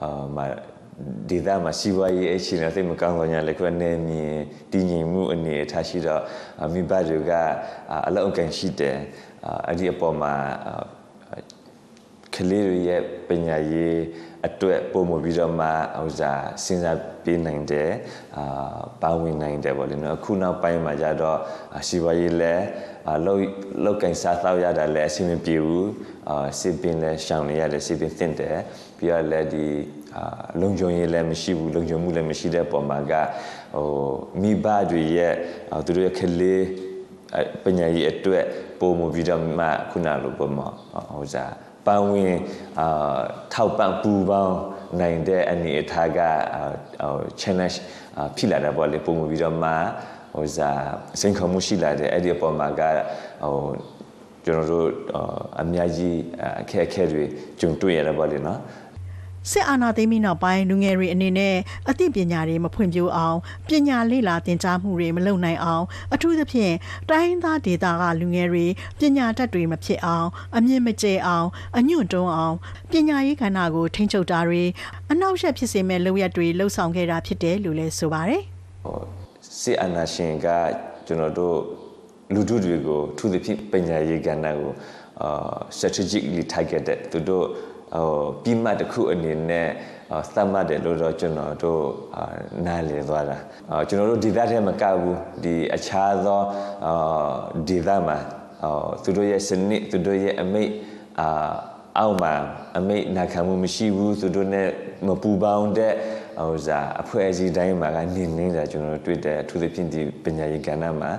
[0.02, 0.38] အာမ
[1.30, 4.34] ဒေသမှာစီးပွားရေးအခြေအနေသိမကောင်းတော့ညာလည်းခွဲနေမြင်
[4.72, 6.22] တည်ငြိမ်မှုအနေအထားရှိတော့
[6.72, 7.32] မိဘတွေက
[8.06, 8.96] အလောက်အကန်ရှိတယ်
[9.66, 10.32] အဲ့ဒီအပေါ်မှာ
[12.38, 13.98] ကလေးတွေရဲ့ပညာရေး
[14.46, 15.66] အတွက်ပုံမပြီးတော့မှ
[15.98, 17.90] ဟိုစားစဉ်းစားပေးနိုင်တယ်
[18.36, 21.38] အာပါဝင်နိုင်တယ်ပေါ့လေနော်အခုနောက်ပိုင်းမှာကြတော့
[21.88, 22.54] ရှိပါရေးလဲ
[23.26, 23.40] လောက်
[23.84, 25.88] လောက်ကင်စားတော့ရတာလဲအဆင်မပြေဘူး
[26.28, 28.58] အာစစ်ပင်လဲရှောင်နေရတယ်စစ်ပင်သင့်တယ်
[28.98, 29.66] ပြီးတော့လဲဒီ
[30.16, 30.24] အာ
[30.60, 33.12] လုံခြုံရေးလည်းမရှိဘူးလုံခြုံမှုလည်းမရှိတဲ့ပုံမှာက
[33.74, 33.88] ဟို
[34.42, 35.34] မိဘတွေရဲ့
[35.86, 36.62] သူတို့ရဲ့ကလေး
[37.64, 38.44] ပညာရေးအတွက်
[38.80, 40.66] ပုံမပြီးတော့မှခုနလိုပုံမှာ
[41.16, 42.34] ဟိုစား ပန်းဝင်
[42.80, 43.18] အာ
[43.54, 44.56] ထောက်ပံ့ပူပေါင်း
[45.00, 46.18] နိုင်တဲ့အနေအထားက
[47.00, 47.76] ဟို challenge
[48.36, 49.70] ဖြစ်လာတာပေါ့လေပုံမပြီးတော့မှ
[50.34, 50.82] ဟိုစား
[51.20, 52.82] စိန်ခေါ်မှုရှိလာတယ်အဲ့ဒီအပေါ်မှာက
[53.44, 53.56] ဟို
[54.44, 54.88] ကျွန်တော်တို့
[55.60, 56.18] အများကြီး
[56.60, 57.24] အခက်အခဲတွေ
[57.60, 58.58] ကြုံတွေ့ရတာပေါ့လေနော်
[59.50, 61.56] စစ်အာဏာသိမ်းပြီးနောက်ပိုင်းလူငယ်တွေအနေနဲ့
[61.90, 63.36] အသိပညာတွေမဖွံ့ဖြိုးအောင်
[63.68, 65.84] ပညာလေ့လာသင်ကြားမှုတွေမလုပ်နိုင်အောင်
[66.14, 66.74] အထူးသဖြင့်
[67.08, 68.66] တိုင်းသားဒေသကလူငယ်တွေ
[68.98, 72.56] ပညာတတ်တွေမဖြစ်အောင်အမြင့်မကျဲအောင်အညွန့်တွန်းအောင်
[72.90, 74.62] ပညာရေးကဏ္ဍကိုထိန်းချုပ်တာတွေ
[75.10, 78.42] အနောက်ရှက်ဖြစ်စေမဲ့လုပ်ရက်တွေလှုပ်ဆောင်ခဲ့တာဖြစ်တယ်လို့လည်းဆိုပါတယ်။
[79.60, 80.46] စစ်အာဏာရှင်က
[81.06, 81.56] ကျွန်တော်တို့
[82.34, 84.70] လူထုတွေကိုထူးသဖြင့်ပညာရေးကဏ္ဍကို
[85.22, 87.44] အာ strategically targeted သူတို့
[87.94, 88.10] ဟို
[88.42, 89.68] ပြီးမှတစ်ခုအနေနဲ့
[90.34, 91.82] သတ်မှတ်တယ်လို့တော့ကျွန်တော်တို့
[92.66, 93.36] နားလည်သွားတာ
[93.88, 96.40] ကျွန်တော်တို့ဒီသားထဲမကဘူးဒီအခြားသော
[97.68, 98.18] ဒီသားမှာ
[99.02, 100.70] သူတို့ရဲ့စနစ်သူတို့ရဲ့အမိတ်
[101.20, 101.52] အာ
[101.98, 102.34] အောက်မှာ
[102.78, 104.62] အမိတ်နာခံမှုမရှိဘူးသူတို့ ਨੇ
[105.06, 105.92] မပူပေါင်းတဲ့
[106.40, 111.10] ဟိုစားအဖွဲ့အစည်းတိုင်းမှာကနေနေတာကျွန်တော်တို့တွေ့တယ်အထူးသဖြင့်ဒီပညာရေးကဏ္ဍမှာ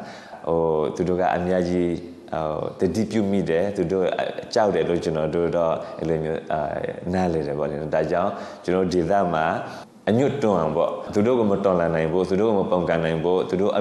[0.48, 0.60] ဟို
[0.96, 1.90] သူတို့ကအများကြီး
[2.34, 4.06] ဟိုတတိပြုမိတယ်သူတို့
[4.54, 6.62] ကြောက်တယ်လို့ကျွန်တော်တို့တော့အဲ့လိုမျိုးအာ
[7.14, 8.32] နားလေတယ်ပေါ့လေဒါကြောင့်
[8.64, 9.46] ကျွန်တော်ဒေသမှာ
[10.10, 13.74] အညွတ်တွန်းအောင်ပေါ့သူတို့ကမတော်လန်နိုင်ဘူးသူတို့ကမပုံကန်နိုင်ဘူးသူတို့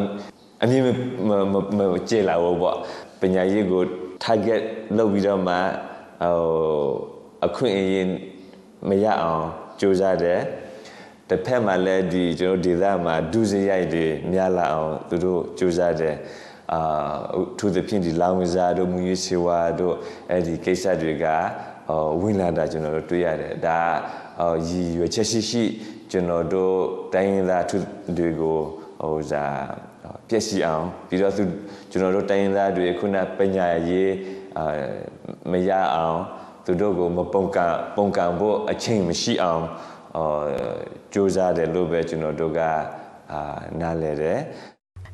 [0.63, 0.83] အမြင်
[1.79, 2.77] မကျေလာဘူးပေါ့
[3.21, 3.83] ပညာရေးကို
[4.25, 4.63] target
[4.97, 5.55] လုပ်ပြီးတော့မှ
[6.23, 6.37] ဟို
[7.47, 8.07] အခွင့်အရေး
[8.89, 9.45] မရအောင်
[9.81, 10.41] ကြိုးစားတယ်
[11.29, 16.15] တစ်ဖက်မှာလည်းဒီကျွန်တော်ဒေသမှာဒုစရိုက်တွေများလာအောင်သူတို့ကြိုးစားတယ်
[16.73, 16.81] အာ
[17.59, 19.95] သူသဖြင့်ဒီလောင်ဝဇာတို့မူရေးစေဝါတို့
[20.31, 21.27] အဲ့ဒီကိစ္စတွေက
[22.21, 23.79] ဝင်လာတာကျွန်တော်တို့တွေ့ရတယ်ဒါ
[24.69, 25.65] ရည်ရွယ်ချက်ရှိရှိ
[26.11, 26.75] ကျွန်တော်တို့
[27.15, 27.77] တိုင်းရင်းသားသူ
[28.19, 28.59] တွေကို
[29.01, 29.45] ဟိုဇာ
[30.29, 31.43] ပြည့်စည်အောင်ပြီးတော့သူ
[31.91, 34.13] ကျွန်တော်တို့တိုင်းရင်းသားတွေခုနပညာရေး
[34.59, 34.65] အာ
[35.51, 36.19] မရအောင်
[36.65, 37.59] သူတို့ကိုမပုံက
[37.97, 39.65] ပုံကံဖို့အချိန်မရှိအောင်
[40.17, 40.45] အော်
[41.13, 42.61] စူးစမ်းတယ်လို့ပဲကျွန်တော်တို့က
[43.33, 43.41] အာ
[43.81, 44.39] နားလဲတယ်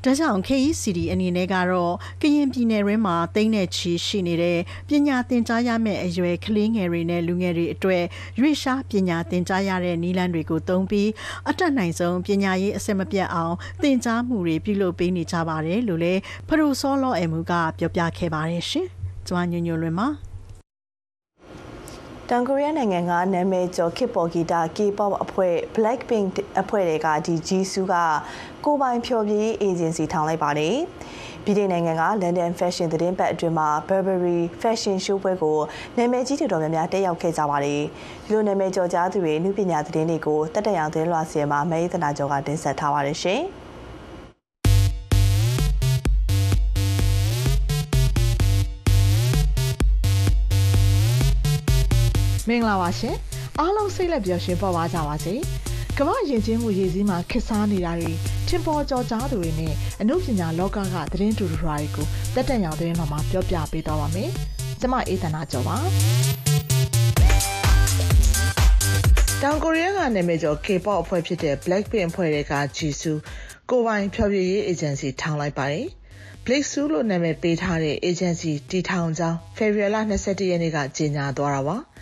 [0.04, 8.04] ဒါကြောင့် KECD အနေနဲ့ကတော့ကရင်ပြည်နယ်ရင်းမှာတိမ့်တဲ့ချီရှိနေတဲ့ပညာသင်ကြားရမယ့်အရွယ်ကလေးငယ်တွေနဲ့လူငယ်တွေအတွက်
[8.38, 11.10] ရွေးရှားပညာသင်ကြားရတဲ့နည်းလမ်းတွေကိုသုံးပြီး
[11.48, 18.88] အတက်နိုင်ဆုံးပညာရေးအစစ်မပြတ်အောင်သင်ကြားမှုတွေပြုလုပ်ပေးနေကြပါတယ်လို့လည်းဖရိုဆောလောအမှုကပြောပြခဲ့ပါတယ်ရှင်။
[19.28, 20.08] ကျွမ်းညွညွလွင်ပါ
[22.30, 26.32] တောင်ကိုရီးယားနိုင်ငံကနာမည်ကျော် K-pop ဂီတ K-pop အဖွဲ့ Blackpink
[26.62, 27.94] အဖွဲ့တွေကဒီ Jisoo က
[28.64, 30.76] ကိုပိုင်ဖျော်ဖြေအေဂျင်စီထောင်လိုက်ပါတယ်။
[31.44, 35.58] ဗြိတိန်နိုင်ငံက London Fashion သတင်းပတ်အတွင်းမှာ Burberry Fashion Show ပွဲကို
[35.96, 37.82] နာမည်ကြီးတော်တော်များများတက်ရောက်ခဲ့ကြပါတယ်။
[38.24, 43.42] ဒီလိုနာမည်ကျော်ကြားသူတွေနုပညာသတင်းတွေကိုတက်တက်အောင်သတင်းလွှာစီမှာမဲသနာကျော်ကတင်ဆက်ထားပါတယ်ရှင်။
[52.48, 53.16] မင်္ဂလာပါရှင်
[53.60, 55.34] အားလုံးစိတ်လက်ပျော်ရွှင်ပေါ်ပါကြပါစေ
[55.98, 58.12] ကမ္ဘာယဉ်ကျေးမှုရည်စည်းမှာခစ်စားနေတာတွေ
[58.48, 64.30] ထင်ပေါ်ကျော်ကြားသူတွေနဲ့အမှုပညာလောကကသတင်းတူတူတွေကိုတက်တက်ရောင်သတင်းတော်မှာပြောပြပေးသွားပါမယ်
[64.80, 65.76] ကျမအေးသနာကျော်ပါ
[69.42, 73.16] တောင်ကိုရီးယားကနာမည်ကျော် K-pop အဖွဲ့ဖြစ်တဲ့ Blackpink အဖွဲ့တွေက Jisoo
[73.70, 75.86] ကိုပိုင်ဖျော်ဖြေရေး agency ထောင်လိုက်ပါတယ်
[76.44, 81.78] Blake Su လို့နာမည်ပေးထားတဲ့ agency တီထောင်ကြောင်း February 21ရက်နေ့ကကြေညာသွားတာပါ။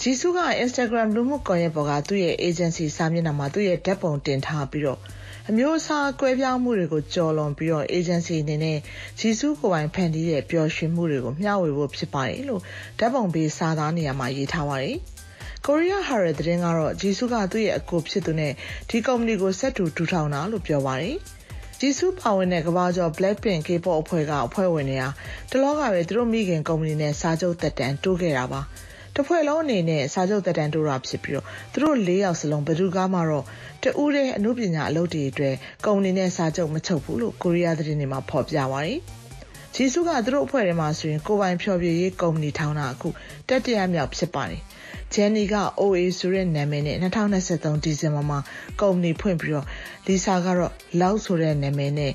[0.00, 5.00] ဂျီစုက Instagram လူမှုကွန်ရက်ပေါ်ကသူ့ရဲ့ agency စာမျက်နှာမှာသူ့ရဲ့ဓာတ်ပုံတင်ထားပြီးတော့
[5.48, 8.78] အမျိုးအစားကွဲပြားမှုတွေကိုကြော်လွန်ပြီးတော့ agency အနေနဲ့
[9.18, 12.62] ဂျီစုကိုပိုင်ဖန်တီးတဲ့ပျော်ရွှင်မှုတွေကိုမျှဝေဖို့ဖြစ်ပါတယ်လို့
[12.98, 14.96] ဓာတ်ပုံပေးစာသားနေရာမှာရေးထားပါတယ်။
[15.66, 18.52] Korea Herald သတင်းကတော့ဂျီစုကသူ့ရဲ့အကိုဖြစ်သူနဲ့
[18.90, 21.16] ဒီကုမ္ပဏီကိုဆက်တူထူထောင်တာလို့ပြောပါတယ်။
[21.80, 25.08] ဂျီစုပါဝင်တဲ့ကဘာကျော် Blackpink K-pop အဖွဲ့ကအဖွဲ့ဝင်တွေဟာ
[25.50, 28.62] တလောကပဲသူတို့မိခင်ကုမ္ပဏီနဲ့စာချုပ်သက်တမ်းတိုးခဲ့တာပါ။
[29.16, 33.44] တဖွဲ့လုံးအနေနဲ့စာချုပ်သက်တမ်းတိုးတာဖြစ်ပြီးတော့သူတို့၄ယောက်စလုံးဘယ်သူကမှတော့
[33.82, 35.54] တူးတဲ့အမှုပညာအလုပ်တွေအတွက်
[35.86, 38.98] ကုမ္ပဏီနဲ့စာချုပ်မချုပ်ဘူးလို့ကိုရီးယားသတင်းတွေမှာဖော်ပြပါတယ်။
[39.74, 43.08] ဂျီစုကသူတို့အဖွဲ့ထဲမှာဆိုရင်ကိုပိုင်ဖြော်ပြရေးကုမ္ပဏီထောင်တာအခု
[43.48, 44.60] တက်တရမြောက်ဖြစ်ပါတယ်။
[45.14, 48.38] ဂျန်နီက OA ဆိုတဲ့နာမည်နဲ့2023ဒီဇင်ဘာမှာ
[48.80, 49.66] ကုမ္ပဏီဖွင့်ပြီးတော့
[50.06, 52.12] လီဆာကတော့လောက်ဆိုတဲ့နာမည်နဲ့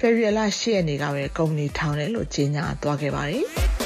[0.00, 3.46] ဖေဖော်ဝါရီလ10ရက်နေ့ကပဲကုမ္ပဏီထောင်တယ်လို့ကြေညာသွားခဲ့ပါတယ်။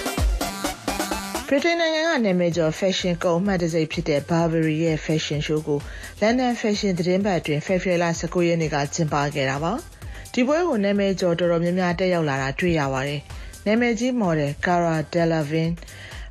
[1.51, 5.79] ဗြိတိန်နိုင်ငံကနာမည်ကျော် fashion ကုန်အမှတ်တံဆိပ်ဖြစ်တဲ့ Burberry ရဲ့ fashion show ကို
[6.23, 9.73] London Fashion သတင်းပတ်အတွင်း February 19ရက်နေ့ကကျင်းပခဲ့တာပါ။
[10.33, 13.21] ဒီပွဲကိုနာမည်ကျော်တော်တော်များများတက်ရောက်လာတာတွေ့ရပါတယ်။
[13.67, 15.77] နာမည်ကြီး model Cara Delevingne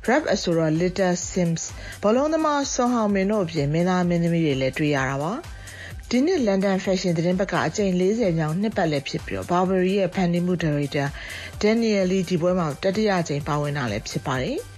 [0.08, 1.62] rap အဆိုတော့ Little Sims
[2.02, 5.32] ဘောလုံးသမားဆွန်ဟောင်မင်တို့အပြင်မင်းသားမင်းသမီးတွေလည်းတွေ့ရတာပါ။
[6.10, 11.04] ဒီနှစ် London Fashion သတင်းပတ်ကအကြိမ်40မြောက်နှစ်ပတ်လည်းဖြစ်ပြီးတော့ Burberry ရဲ့ဖန်တီးမှုဒါရိုက်တာ
[11.62, 14.60] Daniel Lee ဒီပွဲမှာတတိယကြိမ်ပါဝင်တာလည်းဖြစ်ပါတယ်။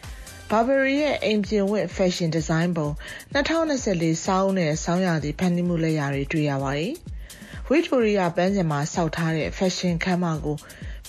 [0.50, 2.88] Burberry ရဲ့အိမ်ပြင်ဝတ် fashion design ပုံ
[3.34, 6.92] 2024စောင်းနဲ့ဆောင်းရာသီဖန်တီးမှုလက်ရာတွေတွေ့ရပါတယ်။
[7.70, 10.56] Victoria ပန်းခြံမှာစောက်ထားတဲ့ fashion ခန်းမကို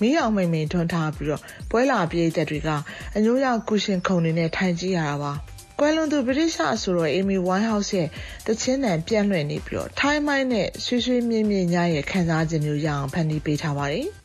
[0.02, 2.70] မီးအောင်မိန်မိန်ထွန်းထားပြီးတော့ပွဲလာပြေးသက်တွေက
[3.16, 5.34] အညိုးရောက်ကုရှင်ခုံတွေနဲ့ထိုင်ကြည့်ရတာပါ။
[5.80, 8.08] ကွယ်လွန်သူဗြိတိရှအဆိုတော် Amy Winehouse ရဲ့
[8.48, 14.08] တချင်းတန်ပြန့်လွင့်နေပြီးတော့ထိုင်းမိုင်းနဲ့ဆွေးဆွေးမြင့်မြင့်ညရဲ့ခံစားခြင်းမျိုးရအောင်ဖန်တီးပေးထားပါတယ်။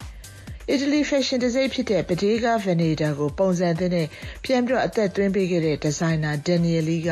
[0.70, 4.06] အီတလီဖက်ရှင်ဒီဇိုင်းဖြစ်တဲ့ Bottega Veneta ကိုပုံစံသစ်နဲ့
[4.44, 7.10] ပြန်ပြီးတော့အသက်သွင်းပေးခဲ့တဲ့ဒီဇိုင်နာ Daniel Lee က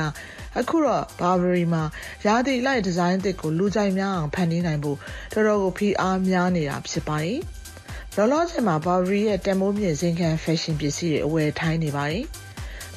[0.59, 1.85] အခုတော့ Burberry မှာ
[2.27, 4.99] ရာသီလိုက်ဒီဇိုင်းသစ်ကိုလူကြိုက်များအောင်ဖန်တီးနိုင်ဖို့
[5.33, 7.41] တော်တော်ကိုဖိအားများနေတာဖြစ်ပါတယ်။
[8.17, 12.25] လောလောဆယ်မှာ Burberry ရဲ့တန်မိုးမြင့်ဇင်ခံဖက်ရှင်ပစ္စည်းတွေအဝယ်ထိုင်းနေပါတယ်။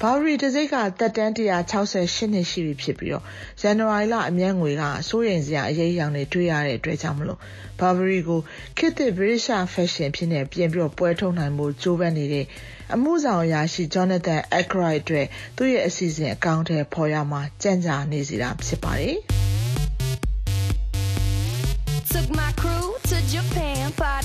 [0.01, 3.23] ဘာဝရီတစိတ်ကတက်တန်း168နှစ်ရှိပြီဖြစ်ပြီးတော့
[3.61, 7.39] ဇန်နဝါရီလအမြတ်ငွေကစိုးရိမ်စရာအရေးအယောင်တွေတွေ့ရတဲ့အတွက်ကြောင့်မလို့
[7.79, 8.39] ဘာဝရီကို
[8.77, 12.45] ခေတ်သစ် British Fashion ဖြစ်နေပြင်ပြီးတော့ပွဲထုတ်နိုင်မှုကြိုးပမ်းနေတဲ့
[12.93, 15.27] အမှုဆောင်အရာရှိ Jonathan Ackroyd အတွက်
[15.57, 19.44] သူ့ရဲ့အစီအစဉ်အကောင့်ထဲပေါ်ရမှာကြံ့ကြာနေစီတာဖြစ်ပါတယ်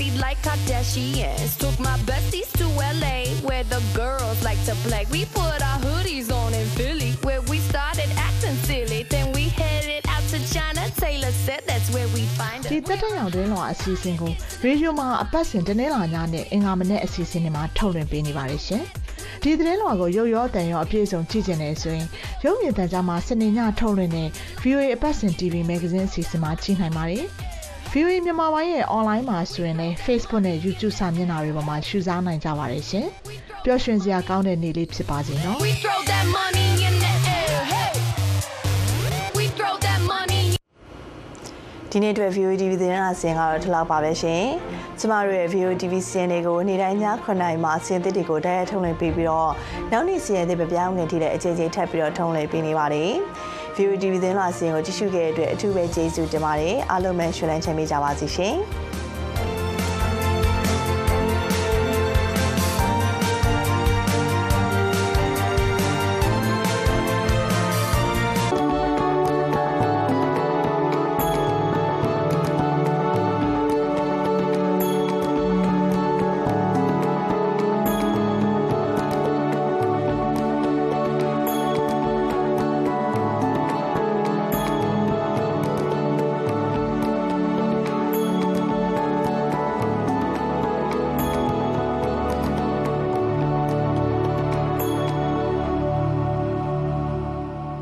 [0.00, 1.58] Japan, partied like Kardashians.
[1.58, 2.66] Took my besties to
[3.00, 5.06] LA, where the girls like to play.
[5.10, 9.04] We put our hoodies on in Philly, where we started acting silly.
[9.04, 10.88] Then we headed out to China.
[10.96, 12.70] Taylor said that's where we find it.
[12.72, 14.30] ဒီတက်တဲ့ရောင်တွင်းလောအစီအစဉ်ကို
[14.64, 18.82] ရေဒီယိုမှာအပတ်စဉ်တနင်္လာညနဲ့အင်္ဂါမနေ့အစီအစဉ်တွေမှာထုတ်လွှင့်ပေးနေပါတယ်ရှင်။
[19.42, 22.06] ဒီသတင်းလွှာကိုရုပ်ရောတန်ရောအပြည့်စုံကြည့်ကျင်နေဆိုရင်
[22.44, 24.28] ရုပ်မြင်သံကြားမှာစနေညထုတ်လွှင့်တဲ့
[24.62, 27.26] VOA အပတ်စဉ် TV Magazine အစီအစဉ်မှာကြည့်နိုင်ပါတယ်။
[27.94, 33.06] VOA မြန်မာပိုင်းရဲ့ online မှာဆိုရင်လည်း Facebook နဲ့ YouTube စာမျက်နှာတွေပေါ်မှာရှုစားနိုင်ကြပါတယ်ရှင်။
[33.64, 37.60] ပျော်ရွှင်စရာကောင်းတဲ့နေ့လေးဖြစ်ပါစေနော်။ We throw that money in the air.
[37.72, 37.90] Hey.
[39.38, 40.42] We throw that money.
[41.90, 44.44] ဒီနေ့အတွက် VOD TV သတင်းအစီအစဉ်ကတော့ဒီလောက်ပါပဲရှင်။
[44.98, 49.52] ကျမတို့ရဲ့ VOD TV စီစဉ်တွေကိုနေ့တိုင်းည9:00နာရီမှာစီစဉ်သစ်တွေကိုတိုက်ရိုက်ထုတ်လွှင့်ပေးပြီးတော့
[49.92, 53.12] နောက်နေ့စီစဉ်သစ်ပြပြောင်းငင်ထိတဲ့အချိန်ချင်းထပ်ပြီးတော့ထုတ်လွှင့်ပေးနေပါတယ်။
[53.76, 58.56] VOD သတင်းလာစီရင်ကိုကြည့်ရှုခဲ့တဲ့အတွက်အထူးပဲကျေးဇူးတင်ပါတယ်အားလုံးပဲရွှေလန်းချမ်းမြေ့ကြပါစေရှင်။